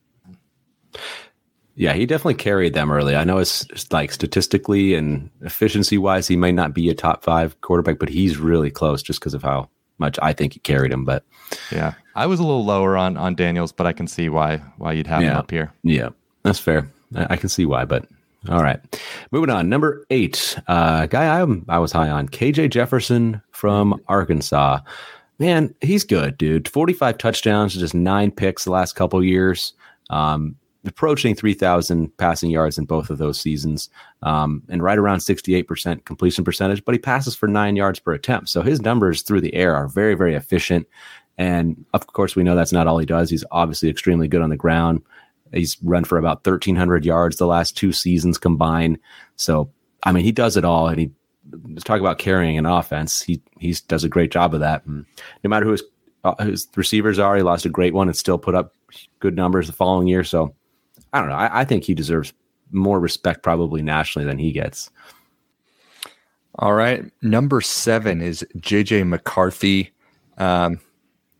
Yeah, 1.76 1.92
he 1.92 2.06
definitely 2.06 2.34
carried 2.34 2.74
them 2.74 2.90
early. 2.92 3.16
I 3.16 3.24
know 3.24 3.38
it's 3.38 3.66
it's 3.70 3.90
like 3.92 4.12
statistically 4.12 4.94
and 4.94 5.28
efficiency 5.40 5.98
wise, 5.98 6.28
he 6.28 6.36
might 6.36 6.54
not 6.54 6.72
be 6.72 6.88
a 6.88 6.94
top 6.94 7.24
five 7.24 7.60
quarterback, 7.62 7.98
but 7.98 8.08
he's 8.08 8.36
really 8.38 8.70
close 8.70 9.02
just 9.02 9.18
because 9.20 9.34
of 9.34 9.42
how 9.42 9.68
much 9.98 10.18
I 10.22 10.32
think 10.32 10.52
he 10.52 10.60
carried 10.60 10.92
him. 10.92 11.04
But 11.04 11.24
Yeah, 11.72 11.94
I 12.14 12.26
was 12.26 12.38
a 12.38 12.44
little 12.44 12.64
lower 12.64 12.96
on 12.96 13.16
on 13.16 13.34
Daniels, 13.34 13.72
but 13.72 13.86
I 13.86 13.92
can 13.92 14.06
see 14.06 14.28
why 14.28 14.58
why 14.78 14.92
you'd 14.92 15.06
have 15.08 15.22
him 15.22 15.36
up 15.36 15.50
here. 15.50 15.72
yeah, 15.82 16.10
that's 16.42 16.58
fair. 16.60 16.88
I, 17.14 17.26
I 17.30 17.36
can 17.36 17.48
see 17.48 17.66
why. 17.66 17.84
But 17.84 18.06
all 18.48 18.62
right, 18.62 18.78
moving 19.32 19.50
on. 19.50 19.68
Number 19.68 20.04
eight, 20.10 20.56
uh, 20.68 21.06
guy 21.06 21.40
I'm 21.40 21.64
I 21.68 21.78
was 21.78 21.90
high 21.92 22.10
on, 22.10 22.28
KJ 22.28 22.70
Jefferson 22.70 23.42
from 23.50 24.00
Arkansas. 24.06 24.78
Man, 25.40 25.74
he's 25.80 26.04
good, 26.04 26.38
dude. 26.38 26.68
45 26.68 27.18
touchdowns, 27.18 27.74
just 27.74 27.94
nine 27.94 28.30
picks 28.30 28.62
the 28.64 28.70
last 28.70 28.94
couple 28.94 29.22
years. 29.24 29.72
Um, 30.08 30.54
approaching 30.84 31.34
3,000 31.34 32.16
passing 32.18 32.50
yards 32.50 32.78
in 32.78 32.84
both 32.84 33.10
of 33.10 33.18
those 33.18 33.40
seasons, 33.40 33.88
um, 34.22 34.62
and 34.68 34.82
right 34.82 34.98
around 34.98 35.18
68% 35.18 36.04
completion 36.04 36.44
percentage. 36.44 36.84
But 36.84 36.94
he 36.94 36.98
passes 36.98 37.34
for 37.34 37.48
nine 37.48 37.76
yards 37.76 37.98
per 37.98 38.12
attempt, 38.12 38.48
so 38.48 38.62
his 38.62 38.82
numbers 38.82 39.22
through 39.22 39.40
the 39.40 39.54
air 39.54 39.74
are 39.74 39.88
very, 39.88 40.14
very 40.14 40.34
efficient. 40.34 40.86
And 41.38 41.84
of 41.94 42.06
course, 42.06 42.36
we 42.36 42.42
know 42.42 42.54
that's 42.54 42.72
not 42.72 42.86
all 42.86 42.98
he 42.98 43.06
does. 43.06 43.30
He's 43.30 43.44
obviously 43.50 43.88
extremely 43.88 44.28
good 44.28 44.42
on 44.42 44.50
the 44.50 44.56
ground. 44.56 45.02
He's 45.52 45.76
run 45.82 46.04
for 46.04 46.18
about 46.18 46.46
1,300 46.46 47.04
yards 47.04 47.36
the 47.36 47.46
last 47.46 47.76
two 47.76 47.92
seasons 47.92 48.38
combined. 48.38 48.98
So, 49.36 49.70
I 50.04 50.12
mean, 50.12 50.24
he 50.24 50.32
does 50.32 50.56
it 50.56 50.64
all. 50.64 50.88
And 50.88 50.98
he, 50.98 51.10
let's 51.68 51.84
talk 51.84 52.00
about 52.00 52.18
carrying 52.18 52.58
an 52.58 52.66
offense. 52.66 53.22
He 53.22 53.40
he 53.58 53.74
does 53.88 54.04
a 54.04 54.08
great 54.08 54.30
job 54.30 54.54
of 54.54 54.60
that. 54.60 54.84
And 54.86 55.06
no 55.42 55.50
matter 55.50 55.64
who 55.64 55.72
his, 55.72 55.82
uh, 56.24 56.44
his 56.44 56.68
receivers 56.76 57.18
are, 57.18 57.36
he 57.36 57.42
lost 57.42 57.66
a 57.66 57.70
great 57.70 57.94
one 57.94 58.08
and 58.08 58.16
still 58.16 58.38
put 58.38 58.54
up 58.54 58.74
good 59.20 59.36
numbers 59.36 59.66
the 59.66 59.72
following 59.72 60.06
year. 60.06 60.24
So, 60.24 60.54
I 61.14 61.20
don't 61.20 61.28
know. 61.28 61.36
I, 61.36 61.60
I 61.60 61.64
think 61.64 61.84
he 61.84 61.94
deserves 61.94 62.34
more 62.72 63.00
respect 63.00 63.42
probably 63.42 63.80
nationally 63.80 64.26
than 64.26 64.38
he 64.38 64.52
gets. 64.52 64.90
All 66.56 66.74
right. 66.74 67.10
Number 67.22 67.60
seven 67.60 68.20
is 68.20 68.44
JJ 68.58 69.06
McCarthy. 69.06 69.92
Um, 70.38 70.80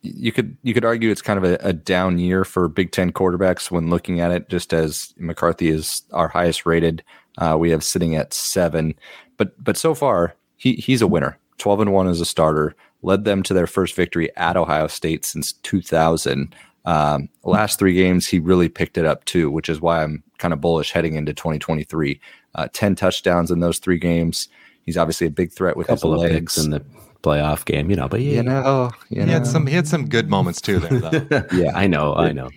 you 0.02 0.32
could 0.32 0.56
you 0.62 0.74
could 0.74 0.84
argue 0.84 1.10
it's 1.10 1.22
kind 1.22 1.42
of 1.42 1.44
a, 1.44 1.56
a 1.60 1.72
down 1.72 2.18
year 2.18 2.44
for 2.44 2.68
Big 2.68 2.92
Ten 2.92 3.10
quarterbacks 3.12 3.70
when 3.70 3.90
looking 3.90 4.20
at 4.20 4.30
it. 4.30 4.48
Just 4.48 4.72
as 4.72 5.12
McCarthy 5.18 5.68
is 5.68 6.02
our 6.12 6.28
highest 6.28 6.66
rated, 6.66 7.02
uh, 7.38 7.56
we 7.58 7.70
have 7.70 7.82
sitting 7.82 8.14
at 8.14 8.32
seven. 8.32 8.94
But 9.36 9.62
but 9.62 9.76
so 9.76 9.94
far 9.94 10.34
he 10.56 10.74
he's 10.74 11.02
a 11.02 11.06
winner. 11.06 11.38
Twelve 11.58 11.80
and 11.80 11.92
one 11.92 12.06
as 12.06 12.20
a 12.20 12.26
starter, 12.26 12.74
led 13.02 13.24
them 13.24 13.42
to 13.44 13.54
their 13.54 13.66
first 13.66 13.94
victory 13.94 14.34
at 14.36 14.56
Ohio 14.56 14.88
State 14.88 15.24
since 15.24 15.52
2000. 15.52 16.54
Um, 16.84 17.28
last 17.44 17.78
three 17.78 17.94
games 17.94 18.26
he 18.26 18.38
really 18.38 18.68
picked 18.68 18.98
it 18.98 19.04
up 19.06 19.24
too, 19.24 19.50
which 19.50 19.68
is 19.68 19.80
why 19.80 20.02
I'm 20.02 20.22
kind 20.38 20.52
of 20.52 20.60
bullish 20.60 20.92
heading 20.92 21.14
into 21.14 21.32
2023. 21.32 22.20
Uh, 22.54 22.68
Ten 22.72 22.94
touchdowns 22.94 23.50
in 23.50 23.60
those 23.60 23.78
three 23.78 23.98
games. 23.98 24.48
He's 24.84 24.96
obviously 24.98 25.26
a 25.26 25.30
big 25.30 25.50
threat 25.50 25.76
with 25.76 25.88
a 25.88 25.94
couple 25.94 26.12
his 26.12 26.22
of 26.24 26.30
legs. 26.30 26.54
picks 26.54 26.58
in 26.64 26.70
the 26.70 26.84
playoff 27.22 27.64
game, 27.64 27.88
you 27.90 27.96
know. 27.96 28.06
But 28.08 28.20
yeah, 28.20 28.32
you 28.32 28.42
know, 28.42 28.90
you 29.08 29.20
He 29.20 29.26
know. 29.26 29.32
had 29.32 29.46
some 29.46 29.66
he 29.66 29.74
had 29.74 29.88
some 29.88 30.06
good 30.08 30.28
moments 30.28 30.60
too 30.60 30.78
there. 30.78 30.98
Though. 31.00 31.46
yeah, 31.56 31.72
I 31.74 31.86
know, 31.86 32.14
I 32.14 32.32
know. 32.32 32.50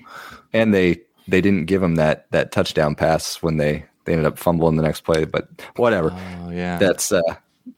and 0.53 0.73
they 0.73 0.99
they 1.29 1.39
didn't 1.39 1.65
give 1.65 1.81
him 1.81 1.95
that 1.95 2.29
that 2.31 2.51
touchdown 2.51 2.95
pass 2.95 3.41
when 3.41 3.57
they 3.57 3.85
they 4.03 4.11
ended 4.13 4.25
up 4.25 4.37
fumbling 4.37 4.75
the 4.75 4.83
next 4.83 5.01
play. 5.01 5.23
But 5.23 5.47
whatever, 5.77 6.11
oh 6.43 6.49
yeah, 6.51 6.77
that's 6.77 7.13
uh, 7.13 7.21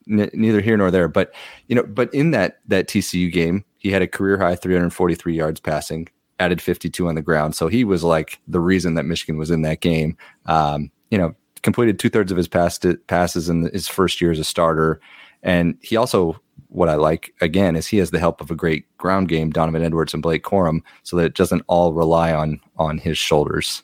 n- 0.09 0.31
neither 0.33 0.61
here 0.61 0.77
nor 0.77 0.89
there. 0.89 1.07
But 1.07 1.31
you 1.67 1.75
know, 1.75 1.83
but 1.83 2.11
in 2.11 2.31
that 2.31 2.59
that 2.67 2.87
TCU 2.87 3.31
game, 3.31 3.63
he 3.77 3.91
had 3.91 4.01
a 4.01 4.07
career 4.07 4.39
high 4.39 4.55
343 4.55 5.35
yards 5.35 5.59
passing, 5.59 6.07
added 6.39 6.62
52 6.62 7.08
on 7.08 7.15
the 7.15 7.22
ground. 7.22 7.55
So 7.55 7.67
he 7.67 7.84
was 7.84 8.03
like 8.03 8.39
the 8.48 8.60
reason 8.60 8.96
that 8.96 9.03
Michigan 9.03 9.38
was 9.38 9.51
in 9.51 9.62
that 9.63 9.81
game. 9.81 10.17
Um, 10.46 10.91
you 11.12 11.17
know, 11.17 11.36
completed 11.62 12.00
two 12.00 12.10
thirds 12.10 12.31
of 12.31 12.38
his 12.38 12.48
pass 12.48 12.79
passes 13.08 13.50
in 13.50 13.69
his 13.74 13.88
first 13.88 14.22
year 14.22 14.31
as 14.31 14.39
a 14.39 14.43
starter, 14.43 15.00
and 15.43 15.77
he 15.81 15.96
also. 15.96 16.39
What 16.72 16.88
I 16.88 16.96
like 16.96 17.34
again 17.41 17.75
is 17.75 17.88
he 17.88 17.98
has 17.98 18.12
the 18.12 18.19
help 18.19 18.41
of 18.41 18.51
a 18.51 18.55
great 18.55 18.86
ground 19.00 19.27
game, 19.27 19.50
Donovan 19.50 19.81
Edwards 19.84 20.13
and 20.13 20.22
Blake 20.22 20.43
Corum, 20.43 20.81
so 21.01 21.17
that 21.17 21.25
it 21.25 21.34
doesn't 21.34 21.63
all 21.65 21.93
rely 21.93 22.31
on 22.31 22.62
on 22.77 23.00
his 23.00 23.17
shoulders. 23.17 23.81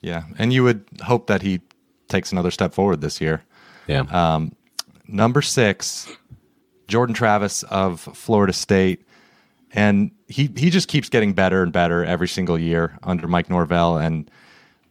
yeah, 0.00 0.22
and 0.38 0.52
you 0.52 0.62
would 0.62 0.84
hope 1.02 1.26
that 1.26 1.42
he 1.42 1.60
takes 2.06 2.30
another 2.30 2.52
step 2.52 2.72
forward 2.72 3.00
this 3.00 3.20
year. 3.20 3.42
Yeah. 3.88 4.02
Um, 4.12 4.52
number 5.08 5.42
six, 5.42 6.08
Jordan 6.86 7.14
Travis 7.16 7.64
of 7.64 8.00
Florida 8.00 8.52
State, 8.52 9.04
and 9.72 10.12
he 10.28 10.50
he 10.56 10.70
just 10.70 10.88
keeps 10.88 11.08
getting 11.08 11.32
better 11.32 11.62
and 11.62 11.72
better 11.72 12.04
every 12.04 12.28
single 12.28 12.58
year 12.58 12.98
under 13.02 13.26
Mike 13.28 13.48
Norvell, 13.50 13.96
and 13.98 14.30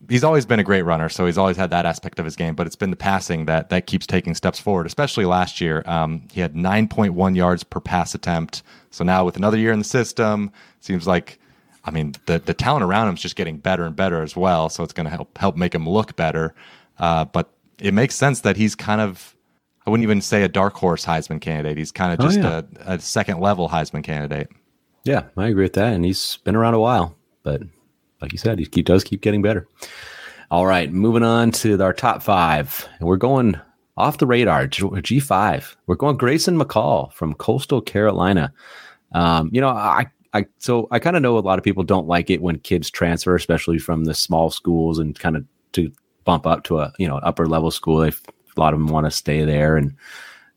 he's 0.08 0.24
always 0.24 0.46
been 0.46 0.60
a 0.60 0.64
great 0.64 0.84
runner, 0.84 1.10
so 1.10 1.26
he's 1.26 1.38
always 1.38 1.58
had 1.58 1.72
that 1.72 1.86
aspect 1.86 2.20
of 2.20 2.26
his 2.26 2.36
game. 2.36 2.56
But 2.56 2.68
it's 2.68 2.76
been 2.76 2.90
the 2.92 2.96
passing 2.96 3.46
that 3.46 3.70
that 3.70 3.86
keeps 3.88 4.08
taking 4.08 4.36
steps 4.36 4.60
forward. 4.60 4.86
Especially 4.86 5.26
last 5.26 5.60
year, 5.60 5.84
um, 5.86 6.24
he 6.32 6.42
had 6.42 6.54
9.1 6.54 7.36
yards 7.36 7.64
per 7.64 7.80
pass 7.80 8.16
attempt. 8.16 8.64
So 8.92 9.04
now 9.04 9.26
with 9.26 9.36
another 9.36 9.58
year 9.58 9.72
in 9.72 9.80
the 9.80 9.86
system, 9.86 10.52
seems 10.80 11.06
like, 11.08 11.38
I 11.84 11.92
mean, 11.92 12.14
the 12.28 12.40
the 12.40 12.54
talent 12.54 12.84
around 12.84 13.10
him 13.10 13.16
is 13.16 13.22
just 13.22 13.36
getting 13.36 13.58
better 13.58 13.84
and 13.86 13.96
better 13.96 14.22
as 14.22 14.36
well. 14.36 14.70
So 14.70 14.84
it's 14.84 14.94
going 14.94 15.06
to 15.06 15.12
help 15.12 15.38
help 15.38 15.58
make 15.58 15.76
him 15.76 15.88
look 15.90 16.16
better. 16.16 16.54
Uh, 16.98 17.26
but 17.26 17.50
it 17.80 17.94
makes 17.94 18.16
sense 18.16 18.40
that 18.42 18.56
he's 18.56 18.74
kind 18.76 19.02
of 19.02 19.36
I 19.86 19.90
wouldn't 19.90 20.04
even 20.06 20.22
say 20.22 20.44
a 20.44 20.48
dark 20.48 20.76
horse 20.76 21.06
Heisman 21.06 21.42
candidate. 21.42 21.78
He's 21.78 21.92
kind 21.92 22.14
of 22.14 22.20
Oh, 22.24 22.28
just 22.30 22.40
yeah. 22.40 22.62
a, 22.86 22.94
a 22.94 23.00
second 23.00 23.40
level 23.42 23.68
Heisman 23.70 24.04
candidate. 24.04 24.50
Yeah, 25.06 25.26
I 25.38 25.48
agree 25.48 25.64
with 25.64 25.74
that. 25.74 25.94
And 25.94 26.04
he's 26.04 26.38
been 26.38 26.56
around 26.56 26.74
a 26.74 26.80
while, 26.80 27.16
but 27.44 27.62
like 28.22 28.32
you 28.32 28.40
said, 28.40 28.60
he 28.60 28.66
keep, 28.66 28.88
does 28.88 29.04
keep 29.04 29.22
getting 29.22 29.44
better. 29.44 29.68
All 30.52 30.66
right, 30.66 30.92
moving 30.92 31.24
on 31.24 31.52
to 31.52 31.82
our 31.82 31.94
top 31.94 32.24
five. 32.24 32.88
And 33.00 33.08
we're 33.08 33.18
going 33.18 33.60
off 33.98 34.18
the 34.18 34.28
radar, 34.28 34.68
G- 34.68 34.84
G5. 34.84 35.76
We're 35.86 35.96
going 35.96 36.18
Grayson 36.18 36.60
McCall 36.60 37.14
from 37.14 37.34
Coastal 37.36 37.82
Carolina. 37.82 38.52
Um, 39.12 39.50
you 39.54 39.62
know, 39.62 39.70
I, 39.70 40.08
I 40.34 40.46
so 40.58 40.88
I 40.92 41.00
kind 41.00 41.16
of 41.16 41.22
know 41.22 41.38
a 41.38 41.40
lot 41.40 41.60
of 41.60 41.64
people 41.64 41.84
don't 41.84 42.08
like 42.08 42.30
it 42.30 42.42
when 42.42 42.60
kids 42.60 42.90
transfer, 42.90 43.36
especially 43.36 43.78
from 43.78 44.06
the 44.06 44.14
small 44.14 44.50
schools 44.50 45.00
and 45.00 45.18
kind 45.18 45.38
of 45.38 45.46
to 45.74 45.92
bump 46.26 46.48
up 46.48 46.64
to 46.66 46.80
a 46.80 46.92
you 46.98 47.08
know 47.08 47.18
upper 47.18 47.48
level 47.48 47.72
school. 47.72 48.00
They, 48.00 48.10
a 48.10 48.60
lot 48.60 48.74
of 48.74 48.80
them 48.80 48.88
want 48.88 49.06
to 49.06 49.12
stay 49.12 49.46
there 49.46 49.78
and 49.78 49.96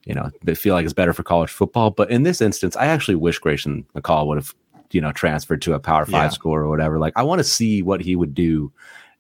you 0.09 0.15
know 0.15 0.31
they 0.43 0.55
feel 0.57 0.75
like 0.75 0.85
it's 0.85 0.93
better 0.95 1.13
for 1.13 1.23
college 1.23 1.51
football. 1.51 1.91
But 1.91 2.11
in 2.11 2.25
this 2.25 2.41
instance, 2.41 2.75
I 2.77 2.87
actually 2.87 3.15
wish 3.15 3.39
Grayson 3.39 3.85
McCall 3.95 4.27
would 4.27 4.39
have 4.39 4.55
you 4.91 5.01
know 5.01 5.13
transferred 5.13 5.63
to 5.63 5.75
a 5.75 5.79
Power 5.81 6.05
Five 6.07 6.13
Yeah. 6.13 6.29
school 6.31 6.55
or 6.55 6.69
whatever. 6.69 6.99
Like 6.99 7.13
I 7.17 7.23
want 7.23 7.39
to 7.39 7.45
see 7.45 7.83
what 7.83 8.01
he 8.01 8.17
would 8.17 8.35
do 8.35 8.73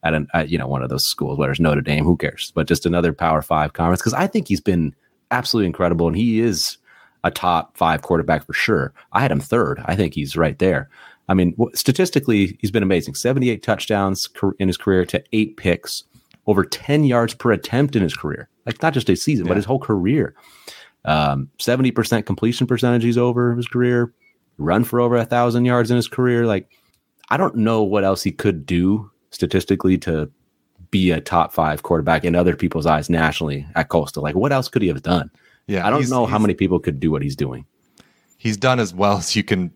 at 0.02 0.14
an 0.14 0.26
at, 0.35 0.49
you 0.49 0.59
know 0.59 0.66
one 0.66 0.83
of 0.83 0.88
those 0.88 1.04
schools, 1.04 1.38
whether 1.38 1.52
it's 1.52 1.61
Notre 1.61 1.80
Dame, 1.83 2.04
who 2.04 2.16
cares? 2.16 2.52
But 2.54 2.66
just 2.66 2.87
another 2.87 3.12
Power 3.12 3.42
Five 3.42 3.75
conference 3.75 4.00
because 4.00 4.14
I 4.14 4.26
think 4.26 4.49
he's 4.49 4.61
been 4.61 4.95
absolutely 5.30 5.66
incredible 5.66 6.07
and 6.09 6.16
he 6.16 6.40
is 6.40 6.78
a 7.25 7.30
top 7.30 7.76
five 7.76 8.00
quarterback 8.02 8.47
for 8.47 8.52
sure. 8.54 8.95
I 9.12 9.21
had 9.21 9.30
him 9.33 9.40
third. 9.40 9.83
I 9.85 9.95
think 9.97 10.14
he's 10.14 10.37
right 10.37 10.59
there. 10.59 10.88
I 11.28 11.35
mean, 11.35 11.54
statistically, 11.75 12.57
he's 12.61 12.71
been 12.71 12.83
amazing. 12.83 13.14
78 13.14 13.62
touchdowns 13.62 14.28
in 14.59 14.68
his 14.68 14.78
career 14.78 15.04
to 15.07 15.23
eight 15.33 15.57
picks, 15.59 16.04
over 16.47 16.64
10 16.64 17.04
yards 17.04 17.35
per 17.35 17.50
attempt 17.52 17.95
in 17.97 18.02
his 18.02 18.16
career. 18.16 18.49
Like 18.64 18.80
not 18.83 18.95
just 18.95 19.11
a 19.11 19.16
season, 19.16 19.47
but 19.47 19.57
his 19.57 19.66
whole 19.66 19.78
career. 19.80 20.35
Um, 21.05 21.49
70% 21.59 22.26
completion 22.26 22.67
percentage 22.67 23.02
he's 23.05 23.17
over 23.19 23.55
his 23.55 23.67
career, 23.69 24.12
run 24.59 24.85
for 24.85 25.00
over 25.00 25.17
a 25.17 25.25
thousand 25.25 25.64
yards 25.64 25.90
in 25.90 25.97
his 25.97 26.09
career. 26.09 26.45
Like, 26.47 26.71
I 27.31 27.37
don't 27.37 27.57
know 27.57 27.83
what 27.83 28.05
else 28.05 28.23
he 28.23 28.33
could 28.33 28.67
do 28.67 29.11
statistically 29.31 29.97
to 29.99 30.31
be 30.90 31.11
a 31.11 31.21
top 31.21 31.52
five 31.52 31.83
quarterback 31.83 32.25
in 32.25 32.35
other 32.35 32.57
people's 32.57 32.87
eyes 32.87 33.11
nationally 33.11 33.67
at 33.75 33.88
Coastal. 33.88 34.23
Like, 34.23 34.35
what 34.35 34.52
else 34.52 34.69
could 34.69 34.83
he 34.83 34.88
have 34.88 35.02
done? 35.02 35.31
Yeah, 35.67 35.87
I 35.87 35.90
don't 35.90 36.09
know 36.09 36.25
how 36.26 36.38
many 36.38 36.55
people 36.55 36.78
could 36.78 36.99
do 36.99 37.11
what 37.11 37.23
he's 37.23 37.37
doing. 37.37 37.67
he's 38.38 38.57
done 38.57 38.81
as 38.81 38.95
well 38.95 39.19
as 39.19 39.37
you 39.37 39.45
can 39.45 39.71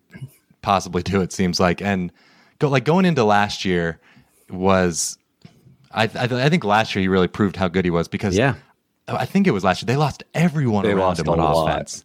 possibly 0.62 1.02
do. 1.02 1.20
It 1.20 1.32
seems 1.32 1.60
like, 1.60 1.82
and 1.82 2.10
go 2.58 2.68
like 2.68 2.84
going 2.84 3.04
into 3.04 3.24
last 3.24 3.64
year 3.64 4.00
was, 4.48 5.18
I 5.90 6.04
I, 6.04 6.24
I 6.24 6.48
think 6.48 6.64
last 6.64 6.94
year 6.94 7.02
he 7.02 7.08
really 7.08 7.28
proved 7.28 7.56
how 7.56 7.68
good 7.68 7.84
he 7.84 7.90
was 7.90 8.08
because 8.08 8.36
Yeah. 8.36 8.54
I 9.16 9.26
think 9.26 9.46
it 9.46 9.50
was 9.52 9.64
last 9.64 9.82
year 9.82 9.86
they 9.86 9.96
lost 9.96 10.22
everyone 10.34 10.84
They 10.84 10.90
around 10.90 10.98
lost 11.00 11.20
him 11.20 11.28
a 11.28 11.32
on 11.32 11.38
lot. 11.38 11.68
offense, 11.70 12.04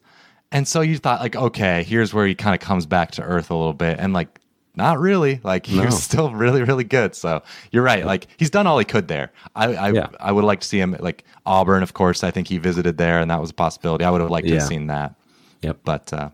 and 0.51 0.67
so 0.67 0.81
you 0.81 0.97
thought 0.97 1.19
like, 1.21 1.35
okay, 1.35 1.83
here's 1.83 2.13
where 2.13 2.25
he 2.27 2.35
kind 2.35 2.53
of 2.55 2.61
comes 2.61 2.85
back 2.85 3.11
to 3.11 3.21
earth 3.23 3.49
a 3.51 3.55
little 3.55 3.73
bit, 3.73 3.99
and 3.99 4.13
like. 4.13 4.39
Not 4.75 4.99
really. 4.99 5.41
Like 5.43 5.65
he 5.65 5.77
No. 5.77 5.85
was 5.85 6.03
still 6.09 6.31
really, 6.31 6.61
really 6.61 6.83
good. 6.83 7.15
So 7.15 7.41
you're 7.71 7.81
right. 7.81 8.05
Like 8.05 8.27
he's 8.37 8.51
done 8.51 8.67
all 8.67 8.77
he 8.77 8.85
could 8.85 9.07
there. 9.07 9.31
I, 9.55 9.73
I, 9.73 9.91
Yeah. 9.91 10.09
I 10.19 10.31
would 10.31 10.43
like 10.43 10.59
to 10.59 10.67
see 10.67 10.79
him 10.79 10.95
like 10.99 11.23
Auburn. 11.47 11.81
Of 11.81 11.95
course, 11.95 12.23
I 12.23 12.29
think 12.29 12.47
he 12.47 12.59
visited 12.59 12.95
there, 12.99 13.19
and 13.19 13.31
that 13.31 13.41
was 13.41 13.49
a 13.49 13.53
possibility. 13.55 14.05
I 14.05 14.11
would 14.11 14.21
have 14.21 14.29
liked 14.29 14.47
to 14.49 14.53
have 14.53 14.67
seen 14.67 14.85
that. 14.85 15.15
Yep. 15.63 15.79
But 15.83 16.13
uh, 16.13 16.29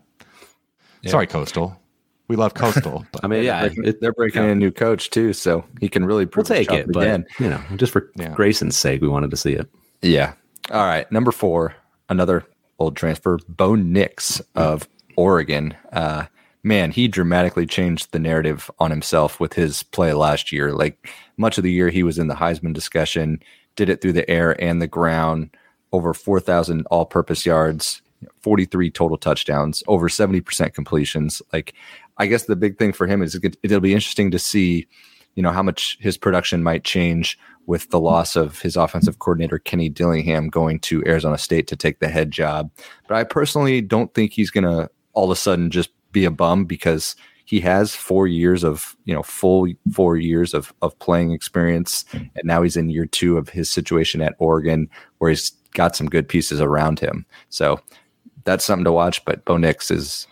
sorry, 1.06 1.26
Coastal. 1.26 1.80
We 2.28 2.36
love 2.36 2.54
Coastal. 2.54 3.06
But 3.14 3.24
I 3.24 3.28
mean, 3.28 3.44
yeah, 3.46 3.62
Breaking- 3.68 3.86
it, 3.86 4.02
they're 4.02 4.12
breaking 4.12 4.44
in 4.44 4.50
a 4.50 4.56
new 4.56 4.72
coach 4.72 5.10
too, 5.10 5.32
so 5.32 5.64
he 5.80 5.88
can 5.88 6.04
really 6.04 6.26
we'll 6.36 6.44
take 6.44 6.66
stuff 6.66 6.80
it, 6.80 6.88
but 6.92 7.04
again. 7.04 7.26
you 7.40 7.50
know, 7.50 7.62
just 7.78 7.94
for 7.94 8.12
Yeah. 8.18 8.34
Grayson's 8.34 8.76
sake, 8.76 9.02
we 9.02 9.08
wanted 9.08 9.32
to 9.32 9.38
see 9.38 9.54
it. 9.54 9.70
Yeah. 10.02 10.34
All 10.72 10.86
right. 10.86 11.12
Number 11.12 11.32
four, 11.32 11.76
another 12.10 12.46
old 12.80 12.96
transfer, 12.96 13.38
Bo 13.48 13.76
Nix 13.76 14.42
of 14.56 14.88
Oregon. 15.16 15.76
Uh, 15.92 16.26
man, 16.64 16.92
he 16.92 17.08
dramatically 17.08 17.66
changed 17.66 18.12
the 18.12 18.20
narrative 18.20 18.72
on 18.80 18.90
himself 18.90 19.40
with 19.40 19.54
his 19.54 19.84
play 19.84 20.14
last 20.14 20.52
year. 20.52 20.72
Like 20.72 21.10
much 21.38 21.58
of 21.58 21.64
the 21.64 21.72
year, 21.72 21.90
he 21.90 22.04
was 22.04 22.18
in 22.18 22.28
the 22.28 22.36
Heisman 22.36 22.74
discussion, 22.74 23.42
did 23.76 23.90
it 23.90 24.02
through 24.02 24.14
the 24.14 24.30
air 24.30 24.60
and 24.62 24.82
the 24.82 24.88
ground, 24.88 25.50
over 25.92 26.14
4,000 26.14 26.86
all 26.90 27.06
purpose 27.06 27.46
yards, 27.46 28.02
43 28.42 28.90
total 28.90 29.18
touchdowns, 29.18 29.84
over 29.88 30.08
70% 30.08 30.74
completions. 30.74 31.42
Like, 31.52 31.74
I 32.18 32.28
guess 32.28 32.46
the 32.46 32.56
big 32.56 32.78
thing 32.78 32.94
for 32.94 33.06
him 33.06 33.22
is 33.22 33.36
it- 33.36 33.58
it'll 33.64 33.80
be 33.80 33.94
interesting 33.94 34.32
to 34.32 34.40
see 34.40 34.88
you 35.36 35.44
know 35.44 35.52
how 35.52 35.64
much 35.64 35.98
his 36.00 36.18
production 36.18 36.64
might 36.64 36.84
change 36.84 37.38
with 37.66 37.90
the 37.90 38.00
loss 38.00 38.36
of 38.36 38.62
his 38.62 38.76
offensive 38.76 39.20
coordinator 39.20 39.58
Kenny 39.58 39.90
Dillingham 39.90 40.50
going 40.50 40.80
to 40.82 41.04
Arizona 41.06 41.38
State 41.38 41.68
to 41.68 41.76
take 41.76 42.00
the 42.00 42.10
head 42.10 42.30
job. 42.30 42.70
But 43.08 43.16
I 43.16 43.24
personally 43.24 43.82
don't 43.82 44.14
think 44.14 44.34
he's 44.34 44.52
going 44.52 44.66
to 44.66 44.90
all 45.14 45.26
of 45.26 45.32
a 45.32 45.36
sudden 45.36 45.72
just 45.72 45.90
be 46.12 46.26
a 46.26 46.32
bum 46.32 46.66
because 46.66 47.16
he 47.46 47.60
has 47.62 47.96
four 47.96 48.28
years 48.28 48.64
of 48.64 48.96
you 49.06 49.14
know 49.14 49.24
full 49.24 49.68
four 49.92 50.18
years 50.18 50.54
of 50.54 50.74
of 50.82 50.98
playing 51.00 51.32
experience, 51.32 52.06
and 52.14 52.44
now 52.44 52.62
he's 52.62 52.78
in 52.78 52.90
year 52.90 53.06
two 53.06 53.38
of 53.38 53.50
his 53.50 53.70
situation 53.70 54.22
at 54.22 54.36
Oregon 54.40 54.90
where 55.18 55.30
he's 55.30 55.52
got 55.74 55.96
some 55.96 56.08
good 56.08 56.28
pieces 56.28 56.62
around 56.62 57.00
him. 57.00 57.26
So 57.50 57.80
that's 58.44 58.64
something 58.64 58.86
to 58.86 58.92
watch. 58.92 59.24
But 59.26 59.44
Bo 59.46 59.58
Nix 59.58 59.92
is 59.92 60.28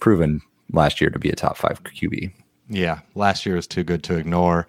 proven 0.00 0.40
last 0.72 1.00
year 1.00 1.10
to 1.10 1.18
be 1.18 1.30
a 1.30 1.36
top 1.36 1.56
five 1.56 1.82
QB. 1.84 2.32
Yeah, 2.72 3.00
last 3.14 3.44
year 3.46 3.56
was 3.56 3.66
too 3.66 3.84
good 3.84 4.02
to 4.04 4.16
ignore. 4.16 4.66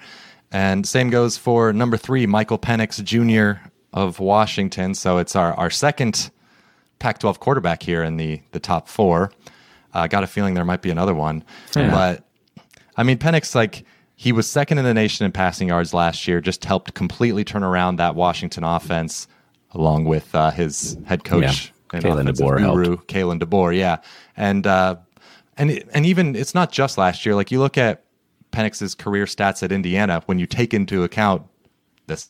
And 0.51 0.85
same 0.87 1.09
goes 1.09 1.37
for 1.37 1.73
number 1.73 1.97
three, 1.97 2.27
Michael 2.27 2.59
Penix 2.59 3.03
Jr. 3.03 3.67
of 3.91 4.19
Washington. 4.19 4.93
So 4.93 5.17
it's 5.17 5.35
our, 5.35 5.53
our 5.53 5.69
second 5.69 6.29
Pac 6.99 7.19
12 7.19 7.39
quarterback 7.39 7.81
here 7.81 8.03
in 8.03 8.17
the, 8.17 8.41
the 8.51 8.59
top 8.59 8.87
four. 8.87 9.31
I 9.93 10.07
got 10.07 10.23
a 10.23 10.27
feeling 10.27 10.53
there 10.53 10.65
might 10.65 10.81
be 10.81 10.89
another 10.91 11.13
one. 11.13 11.43
But 11.89 12.23
I 12.97 13.03
mean, 13.03 13.17
Penix, 13.17 13.55
like, 13.55 13.85
he 14.15 14.31
was 14.31 14.47
second 14.47 14.77
in 14.77 14.85
the 14.85 14.93
nation 14.93 15.25
in 15.25 15.31
passing 15.31 15.69
yards 15.69 15.93
last 15.93 16.27
year, 16.27 16.39
just 16.39 16.63
helped 16.65 16.93
completely 16.93 17.43
turn 17.43 17.63
around 17.63 17.97
that 17.97 18.15
Washington 18.15 18.63
offense 18.63 19.27
along 19.71 20.05
with 20.05 20.33
uh, 20.35 20.51
his 20.51 20.97
head 21.05 21.23
coach. 21.23 21.73
Yeah. 21.91 21.97
and 21.97 22.03
Kalen 22.03 22.27
DeBoer 22.27 22.59
helped. 22.59 23.07
Kalen 23.07 23.39
DeBoer, 23.39 23.75
yeah. 23.75 23.97
And 24.37 24.65
uh, 24.67 24.97
and 25.57 25.83
and 25.93 26.05
even 26.05 26.35
it's 26.35 26.53
not 26.53 26.71
just 26.71 26.97
last 26.97 27.25
year. 27.25 27.35
Like 27.35 27.51
you 27.51 27.59
look 27.59 27.77
at 27.77 28.03
Penix's 28.51 28.95
career 28.95 29.25
stats 29.25 29.63
at 29.63 29.71
Indiana, 29.71 30.21
when 30.25 30.39
you 30.39 30.45
take 30.45 30.73
into 30.73 31.03
account 31.03 31.43
the 32.07 32.23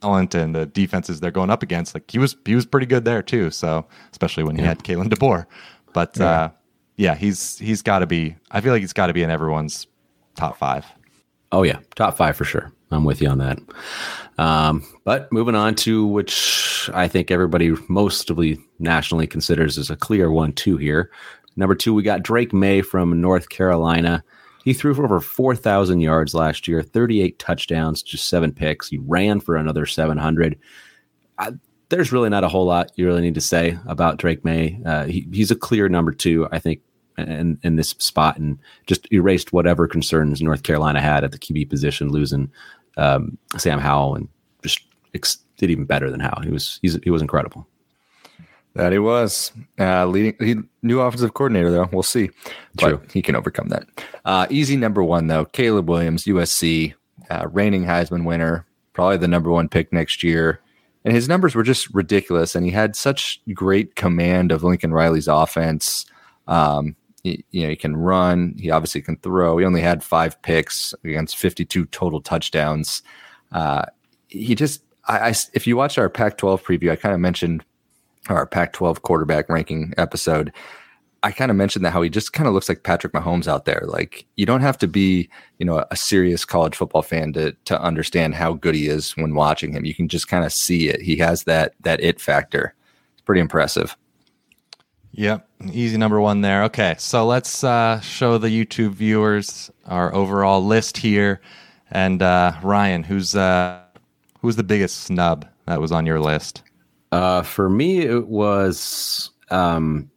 talent 0.00 0.34
and 0.34 0.54
the 0.54 0.66
defenses 0.66 1.20
they're 1.20 1.30
going 1.30 1.50
up 1.50 1.62
against, 1.62 1.94
like 1.94 2.10
he 2.10 2.18
was 2.18 2.36
he 2.44 2.54
was 2.54 2.66
pretty 2.66 2.86
good 2.86 3.04
there 3.04 3.22
too. 3.22 3.50
So 3.50 3.86
especially 4.12 4.44
when 4.44 4.56
he 4.56 4.62
had 4.62 4.80
Kalen 4.80 5.08
DeBoer, 5.08 5.46
but 5.92 6.16
yeah, 6.16 6.24
uh, 6.24 6.50
yeah 6.96 7.14
he's 7.14 7.58
he's 7.58 7.82
got 7.82 8.00
to 8.00 8.06
be. 8.06 8.36
I 8.50 8.60
feel 8.60 8.72
like 8.72 8.82
he's 8.82 8.92
got 8.92 9.08
to 9.08 9.12
be 9.12 9.22
in 9.22 9.30
everyone's 9.30 9.86
top 10.36 10.56
five. 10.58 10.86
Oh 11.52 11.62
yeah, 11.62 11.80
top 11.96 12.16
five 12.16 12.36
for 12.36 12.44
sure. 12.44 12.72
I'm 12.92 13.04
with 13.04 13.20
you 13.20 13.28
on 13.28 13.38
that. 13.38 13.58
Um, 14.38 14.84
but 15.04 15.32
moving 15.32 15.54
on 15.54 15.74
to 15.76 16.06
which 16.06 16.90
I 16.92 17.08
think 17.08 17.30
everybody 17.30 17.74
mostly 17.88 18.58
nationally 18.78 19.26
considers 19.26 19.78
as 19.78 19.90
a 19.90 19.96
clear 19.96 20.30
one 20.30 20.52
two 20.52 20.76
here. 20.76 21.10
Number 21.56 21.74
two, 21.74 21.94
we 21.94 22.02
got 22.02 22.22
Drake 22.22 22.52
Maye 22.52 22.82
from 22.82 23.20
North 23.20 23.48
Carolina. 23.48 24.22
He 24.64 24.72
threw 24.72 24.94
for 24.94 25.04
over 25.04 25.20
4,000 25.20 26.00
yards 26.00 26.34
last 26.34 26.68
year, 26.68 26.82
38 26.82 27.38
touchdowns, 27.38 28.02
just 28.02 28.28
seven 28.28 28.52
picks. 28.52 28.88
He 28.88 28.98
ran 28.98 29.40
for 29.40 29.56
another 29.56 29.86
700. 29.86 30.58
I, 31.38 31.52
there's 31.88 32.12
really 32.12 32.28
not 32.28 32.44
a 32.44 32.48
whole 32.48 32.66
lot 32.66 32.92
you 32.96 33.06
really 33.06 33.22
need 33.22 33.34
to 33.34 33.40
say 33.40 33.78
about 33.86 34.18
Drake 34.18 34.44
Maye. 34.44 34.80
Uh, 34.84 35.04
he, 35.04 35.26
he's 35.32 35.50
a 35.50 35.56
clear 35.56 35.88
number 35.88 36.12
two, 36.12 36.46
I 36.52 36.58
think, 36.58 36.80
in, 37.18 37.58
in 37.62 37.76
this 37.76 37.90
spot 37.90 38.38
and 38.38 38.58
just 38.86 39.10
erased 39.12 39.52
whatever 39.52 39.86
concerns 39.86 40.40
North 40.40 40.62
Carolina 40.62 41.00
had 41.00 41.24
at 41.24 41.32
the 41.32 41.38
QB 41.38 41.68
position, 41.68 42.10
losing 42.10 42.50
um, 42.96 43.36
Sam 43.56 43.78
Howell 43.78 44.14
and 44.14 44.28
just 44.62 44.80
ex- 45.14 45.38
did 45.56 45.70
even 45.70 45.84
better 45.84 46.10
than 46.10 46.20
Howell. 46.20 46.42
He 46.42 46.50
was 46.50 46.78
he 46.82 47.10
was 47.10 47.22
incredible. 47.22 47.66
That 48.74 48.92
he 48.92 48.98
was 48.98 49.52
uh, 49.78 50.06
leading. 50.06 50.34
He 50.38 50.56
new 50.82 51.00
offensive 51.00 51.34
coordinator 51.34 51.70
though. 51.72 51.88
We'll 51.92 52.02
see. 52.04 52.30
But 52.76 52.88
True. 52.88 53.02
he 53.12 53.20
can 53.20 53.34
overcome 53.34 53.68
that. 53.68 53.86
Uh, 54.24 54.46
easy 54.48 54.76
number 54.76 55.02
one 55.02 55.26
though. 55.26 55.44
Caleb 55.46 55.88
Williams, 55.88 56.24
USC, 56.24 56.94
uh, 57.30 57.48
reigning 57.50 57.84
Heisman 57.84 58.24
winner, 58.24 58.66
probably 58.92 59.16
the 59.16 59.28
number 59.28 59.50
one 59.50 59.68
pick 59.68 59.92
next 59.92 60.22
year. 60.22 60.60
and 61.04 61.14
his 61.14 61.28
numbers 61.28 61.54
were 61.54 61.62
just 61.62 61.92
ridiculous. 61.94 62.54
And 62.54 62.64
he 62.64 62.70
had 62.70 62.94
such 62.94 63.40
great 63.54 63.96
command 63.96 64.52
of 64.52 64.62
Lincoln 64.62 64.92
Riley's 64.92 65.28
offense. 65.28 66.06
Um, 66.46 66.94
he, 67.22 67.44
you 67.50 67.62
know, 67.62 67.70
he 67.70 67.76
can 67.76 67.96
run. 67.96 68.54
He 68.58 68.70
obviously 68.70 69.02
can 69.02 69.16
throw. 69.16 69.58
He 69.58 69.64
only 69.64 69.80
had 69.80 70.02
five 70.02 70.40
picks 70.42 70.94
against 71.04 71.36
52 71.36 71.86
total 71.86 72.20
touchdowns. 72.20 73.02
Uh, 73.52 73.86
he 74.28 74.54
just, 74.54 74.82
I, 75.06 75.30
I, 75.30 75.34
if 75.54 75.66
you 75.66 75.76
watch 75.76 75.98
our 75.98 76.08
Pac-12 76.08 76.62
preview, 76.62 76.90
I 76.90 76.96
kind 76.96 77.14
of 77.14 77.20
mentioned 77.20 77.64
our 78.28 78.46
Pac-12 78.46 79.02
quarterback 79.02 79.48
ranking 79.48 79.94
episode. 79.96 80.52
I 81.22 81.32
kind 81.32 81.50
of 81.50 81.56
mentioned 81.56 81.84
that 81.84 81.90
how 81.90 82.00
he 82.00 82.08
just 82.08 82.32
kind 82.32 82.48
of 82.48 82.54
looks 82.54 82.68
like 82.68 82.82
Patrick 82.82 83.12
Mahomes 83.12 83.46
out 83.46 83.66
there. 83.66 83.82
Like 83.86 84.24
you 84.36 84.46
don't 84.46 84.62
have 84.62 84.78
to 84.78 84.88
be, 84.88 85.28
you 85.58 85.66
know, 85.66 85.84
a 85.90 85.96
serious 85.96 86.44
college 86.44 86.74
football 86.74 87.02
fan 87.02 87.32
to 87.34 87.52
to 87.66 87.80
understand 87.80 88.34
how 88.34 88.54
good 88.54 88.74
he 88.74 88.88
is 88.88 89.12
when 89.12 89.34
watching 89.34 89.72
him. 89.72 89.84
You 89.84 89.94
can 89.94 90.08
just 90.08 90.28
kind 90.28 90.44
of 90.44 90.52
see 90.52 90.88
it. 90.88 91.02
He 91.02 91.16
has 91.18 91.44
that 91.44 91.74
that 91.80 92.00
it 92.00 92.20
factor. 92.20 92.74
It's 93.12 93.22
pretty 93.22 93.42
impressive. 93.42 93.96
Yep, 95.12 95.48
easy 95.72 95.96
number 95.96 96.20
one 96.20 96.40
there. 96.40 96.64
Okay, 96.64 96.94
so 96.98 97.26
let's 97.26 97.64
uh, 97.64 98.00
show 98.00 98.38
the 98.38 98.48
YouTube 98.48 98.92
viewers 98.92 99.70
our 99.86 100.14
overall 100.14 100.64
list 100.64 100.96
here. 100.96 101.40
And 101.90 102.22
uh, 102.22 102.52
Ryan, 102.62 103.02
who's 103.02 103.34
uh, 103.34 103.80
who's 104.40 104.56
the 104.56 104.62
biggest 104.62 105.02
snub 105.02 105.46
that 105.66 105.80
was 105.80 105.92
on 105.92 106.06
your 106.06 106.20
list? 106.20 106.62
Uh, 107.12 107.42
for 107.42 107.68
me, 107.68 108.00
it 108.00 108.28
was 108.28 109.30
um, 109.50 110.10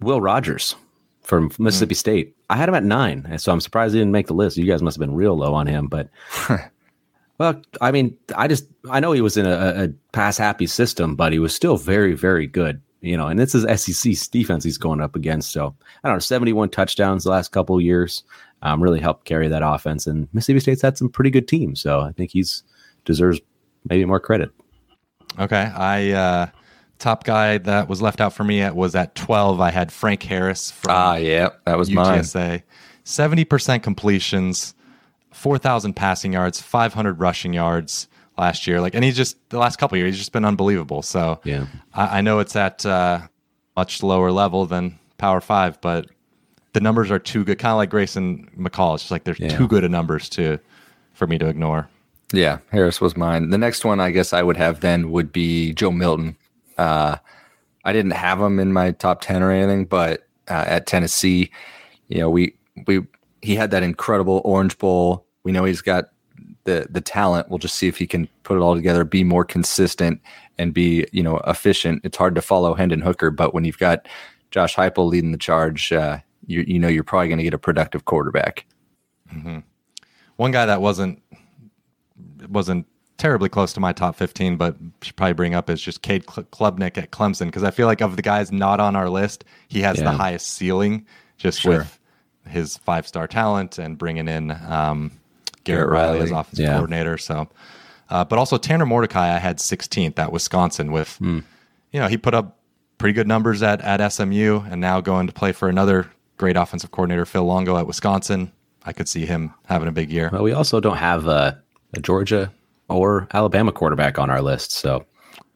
Will 0.00 0.20
Rogers 0.20 0.74
from 1.22 1.50
Mississippi 1.58 1.94
mm. 1.94 1.98
State. 1.98 2.36
I 2.50 2.56
had 2.56 2.68
him 2.68 2.74
at 2.74 2.84
nine, 2.84 3.38
so 3.38 3.52
I'm 3.52 3.60
surprised 3.60 3.94
he 3.94 4.00
didn't 4.00 4.12
make 4.12 4.26
the 4.26 4.34
list. 4.34 4.56
You 4.56 4.66
guys 4.66 4.82
must 4.82 4.96
have 4.96 5.00
been 5.00 5.14
real 5.14 5.36
low 5.36 5.54
on 5.54 5.66
him, 5.66 5.86
but 5.86 6.08
well, 7.38 7.60
I 7.80 7.90
mean, 7.90 8.16
I 8.36 8.48
just 8.48 8.66
I 8.90 9.00
know 9.00 9.12
he 9.12 9.20
was 9.20 9.36
in 9.36 9.46
a, 9.46 9.84
a 9.84 9.88
pass 10.12 10.36
happy 10.36 10.66
system, 10.66 11.16
but 11.16 11.32
he 11.32 11.38
was 11.38 11.54
still 11.54 11.76
very 11.76 12.14
very 12.14 12.46
good. 12.46 12.80
You 13.00 13.18
know, 13.18 13.26
and 13.26 13.38
this 13.38 13.54
is 13.54 13.82
SEC 13.82 14.30
defense 14.30 14.64
he's 14.64 14.78
going 14.78 15.02
up 15.02 15.14
against. 15.14 15.52
So 15.52 15.74
I 16.02 16.08
don't 16.08 16.16
know, 16.16 16.20
71 16.20 16.70
touchdowns 16.70 17.24
the 17.24 17.30
last 17.30 17.52
couple 17.52 17.78
years, 17.78 18.22
um, 18.62 18.82
really 18.82 19.00
helped 19.00 19.26
carry 19.26 19.46
that 19.48 19.62
offense. 19.62 20.06
And 20.06 20.26
Mississippi 20.32 20.60
State's 20.60 20.82
had 20.82 20.96
some 20.96 21.10
pretty 21.10 21.30
good 21.30 21.46
teams, 21.46 21.80
so 21.80 22.00
I 22.00 22.12
think 22.12 22.30
he's 22.30 22.62
deserves 23.04 23.40
maybe 23.88 24.04
more 24.04 24.20
credit. 24.20 24.50
Okay, 25.38 25.56
I 25.56 26.10
uh, 26.12 26.46
top 26.98 27.24
guy 27.24 27.58
that 27.58 27.88
was 27.88 28.00
left 28.00 28.20
out 28.20 28.32
for 28.32 28.44
me 28.44 28.62
at, 28.62 28.74
was 28.74 28.94
at 28.94 29.14
12. 29.14 29.60
I 29.60 29.70
had 29.70 29.92
Frank 29.92 30.22
Harris 30.22 30.70
from 30.70 30.92
ah, 30.92 31.14
yeah, 31.16 31.50
that 31.64 31.78
was 31.78 31.90
UTSA. 31.90 32.34
Mine. 32.34 32.62
70% 33.04 33.82
completions, 33.82 34.74
4,000 35.32 35.94
passing 35.94 36.32
yards, 36.32 36.60
500 36.60 37.20
rushing 37.20 37.52
yards 37.52 38.08
last 38.38 38.66
year. 38.66 38.80
Like, 38.80 38.94
and 38.94 39.04
he's 39.04 39.16
just 39.16 39.36
the 39.50 39.58
last 39.58 39.76
couple 39.76 39.98
years, 39.98 40.14
he's 40.14 40.18
just 40.18 40.32
been 40.32 40.44
unbelievable. 40.44 41.02
So 41.02 41.40
yeah, 41.44 41.66
I, 41.92 42.18
I 42.18 42.20
know 42.20 42.38
it's 42.38 42.56
at 42.56 42.84
uh, 42.86 43.20
much 43.76 44.02
lower 44.02 44.30
level 44.30 44.66
than 44.66 44.98
Power 45.18 45.40
Five, 45.40 45.80
but 45.80 46.06
the 46.72 46.80
numbers 46.80 47.10
are 47.10 47.18
too 47.18 47.44
good. 47.44 47.58
Kind 47.58 47.72
of 47.72 47.76
like 47.76 47.90
Grayson 47.90 48.50
McCall. 48.58 48.94
It's 48.94 49.04
just 49.04 49.10
like 49.10 49.24
there's 49.24 49.40
yeah. 49.40 49.56
too 49.56 49.68
good 49.68 49.84
of 49.84 49.90
numbers 49.90 50.28
to 50.30 50.58
for 51.12 51.26
me 51.26 51.38
to 51.38 51.46
ignore. 51.46 51.88
Yeah, 52.32 52.58
Harris 52.70 53.00
was 53.00 53.16
mine. 53.16 53.50
The 53.50 53.58
next 53.58 53.84
one 53.84 54.00
I 54.00 54.10
guess 54.10 54.32
I 54.32 54.42
would 54.42 54.56
have 54.56 54.80
then 54.80 55.10
would 55.10 55.32
be 55.32 55.72
Joe 55.74 55.92
Milton. 55.92 56.36
Uh, 56.78 57.16
I 57.84 57.92
didn't 57.92 58.12
have 58.12 58.40
him 58.40 58.58
in 58.58 58.72
my 58.72 58.92
top 58.92 59.20
ten 59.20 59.42
or 59.42 59.50
anything, 59.50 59.84
but 59.84 60.26
uh, 60.48 60.64
at 60.66 60.86
Tennessee, 60.86 61.50
you 62.08 62.18
know, 62.18 62.30
we 62.30 62.54
we 62.86 63.06
he 63.42 63.54
had 63.54 63.70
that 63.70 63.82
incredible 63.82 64.40
Orange 64.44 64.78
Bowl. 64.78 65.26
We 65.44 65.52
know 65.52 65.64
he's 65.64 65.82
got 65.82 66.06
the 66.64 66.86
the 66.90 67.00
talent. 67.00 67.48
We'll 67.48 67.58
just 67.58 67.76
see 67.76 67.88
if 67.88 67.96
he 67.96 68.06
can 68.06 68.28
put 68.42 68.56
it 68.56 68.60
all 68.60 68.74
together, 68.74 69.04
be 69.04 69.22
more 69.22 69.44
consistent, 69.44 70.20
and 70.58 70.74
be 70.74 71.06
you 71.12 71.22
know 71.22 71.38
efficient. 71.46 72.00
It's 72.04 72.16
hard 72.16 72.34
to 72.34 72.42
follow 72.42 72.74
Hendon 72.74 73.00
Hooker, 73.00 73.30
but 73.30 73.54
when 73.54 73.64
you've 73.64 73.78
got 73.78 74.08
Josh 74.50 74.74
Heupel 74.74 75.08
leading 75.08 75.32
the 75.32 75.38
charge, 75.38 75.92
uh, 75.92 76.18
you 76.46 76.64
you 76.66 76.78
know 76.78 76.88
you're 76.88 77.04
probably 77.04 77.28
going 77.28 77.38
to 77.38 77.44
get 77.44 77.54
a 77.54 77.58
productive 77.58 78.04
quarterback. 78.06 78.66
Mm-hmm. 79.32 79.58
One 80.36 80.50
guy 80.50 80.66
that 80.66 80.80
wasn't 80.80 81.22
wasn't 82.54 82.86
terribly 83.16 83.48
close 83.48 83.72
to 83.74 83.80
my 83.80 83.92
top 83.92 84.16
15, 84.16 84.56
but 84.56 84.76
should 85.02 85.16
probably 85.16 85.34
bring 85.34 85.54
up 85.54 85.70
is 85.70 85.80
just 85.80 86.02
Cade 86.02 86.26
Klubnik 86.26 86.98
at 86.98 87.10
Clemson 87.10 87.46
because 87.46 87.62
I 87.62 87.70
feel 87.70 87.86
like 87.86 88.00
of 88.00 88.16
the 88.16 88.22
guys 88.22 88.50
not 88.50 88.80
on 88.80 88.96
our 88.96 89.08
list, 89.08 89.44
he 89.68 89.82
has 89.82 89.98
yeah. 89.98 90.04
the 90.04 90.12
highest 90.12 90.48
ceiling 90.48 91.06
just 91.36 91.60
sure. 91.60 91.78
with 91.78 91.98
his 92.48 92.76
five 92.78 93.06
star 93.06 93.26
talent 93.26 93.78
and 93.78 93.96
bringing 93.96 94.28
in 94.28 94.50
um, 94.50 95.12
Garrett, 95.64 95.88
Garrett 95.88 95.90
Riley, 95.90 96.20
as 96.20 96.30
offensive 96.30 96.64
yeah. 96.64 96.72
coordinator. 96.72 97.18
So, 97.18 97.48
uh, 98.10 98.24
but 98.24 98.38
also 98.38 98.58
Tanner 98.58 98.86
Mordecai, 98.86 99.34
I 99.34 99.38
had 99.38 99.58
16th 99.58 100.18
at 100.18 100.32
Wisconsin 100.32 100.92
with, 100.92 101.18
mm. 101.20 101.42
you 101.92 102.00
know, 102.00 102.08
he 102.08 102.16
put 102.16 102.34
up 102.34 102.58
pretty 102.98 103.14
good 103.14 103.28
numbers 103.28 103.62
at, 103.62 103.80
at 103.80 104.06
SMU 104.12 104.60
and 104.68 104.80
now 104.80 105.00
going 105.00 105.26
to 105.26 105.32
play 105.32 105.52
for 105.52 105.68
another 105.68 106.10
great 106.36 106.56
offensive 106.56 106.90
coordinator, 106.90 107.24
Phil 107.24 107.44
Longo 107.44 107.76
at 107.76 107.86
Wisconsin. 107.86 108.52
I 108.84 108.92
could 108.92 109.08
see 109.08 109.24
him 109.24 109.54
having 109.64 109.88
a 109.88 109.92
big 109.92 110.10
year. 110.10 110.28
Well, 110.30 110.42
we 110.42 110.52
also 110.52 110.80
don't 110.80 110.98
have 110.98 111.26
a, 111.26 111.62
a 111.96 112.00
Georgia 112.00 112.52
or 112.88 113.28
Alabama 113.32 113.72
quarterback 113.72 114.18
on 114.18 114.30
our 114.30 114.42
list. 114.42 114.72
So 114.72 115.04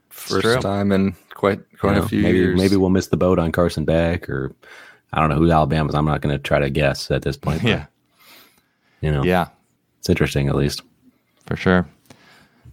first 0.09 0.63
time 0.63 0.93
in 0.93 1.15
quite 1.35 1.61
quite 1.79 1.91
you 1.91 1.97
know, 1.97 2.05
a 2.05 2.09
few 2.09 2.23
maybe, 2.23 2.39
years. 2.39 2.59
Maybe 2.59 2.77
we'll 2.77 2.91
miss 2.91 3.09
the 3.09 3.17
boat 3.17 3.39
on 3.39 3.53
Carson 3.53 3.85
Beck 3.85 4.29
or 4.29 4.55
I 5.13 5.21
don't 5.21 5.31
know 5.31 5.37
who 5.37 5.51
Alabama's. 5.51 5.95
I'm 5.95 6.05
not 6.05 6.21
going 6.21 6.35
to 6.35 6.43
try 6.43 6.59
to 6.59 6.71
guess 6.71 7.11
at 7.11 7.23
this 7.23 7.37
point. 7.37 7.63
yeah. 7.65 7.87
You 9.01 9.13
know. 9.13 9.25
Yeah. 9.25 9.49
It's 10.01 10.09
interesting 10.09 10.49
at 10.49 10.55
least. 10.55 10.83
For 11.47 11.57
sure. 11.57 11.89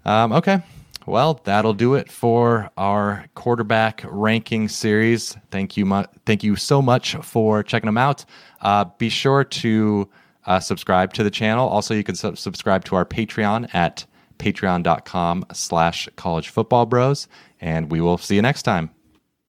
Um, 0.06 0.32
okay. 0.34 0.62
Well, 1.06 1.40
that'll 1.44 1.74
do 1.74 1.94
it 1.94 2.12
for 2.12 2.72
our 2.78 3.26
quarterback 3.36 4.04
ranking 4.06 4.68
series. 4.68 5.38
Thank 5.52 5.78
you, 5.78 5.86
mu- 5.86 6.06
thank 6.26 6.44
you 6.44 6.56
so 6.56 6.82
much 6.82 7.16
for 7.18 7.62
checking 7.62 7.88
them 7.88 7.98
out. 7.98 8.26
Uh, 8.62 8.86
be 8.98 9.10
sure 9.10 9.44
to 9.44 10.10
uh, 10.46 10.60
subscribe 10.60 11.14
to 11.14 11.24
the 11.24 11.32
channel. 11.32 11.68
Also, 11.68 11.94
you 11.94 12.04
can 12.04 12.16
su- 12.16 12.36
subscribe 12.36 12.84
to 12.86 12.96
our 12.96 13.06
Patreon 13.06 13.74
at 13.74 14.06
patreon.com 14.38 15.46
slash 15.54 16.10
college 16.16 16.50
football 16.50 16.86
bros. 16.86 17.28
And 17.62 17.92
we 17.92 18.02
will 18.02 18.18
see 18.18 18.36
you 18.36 18.42
next 18.42 18.64
time. 18.64 18.92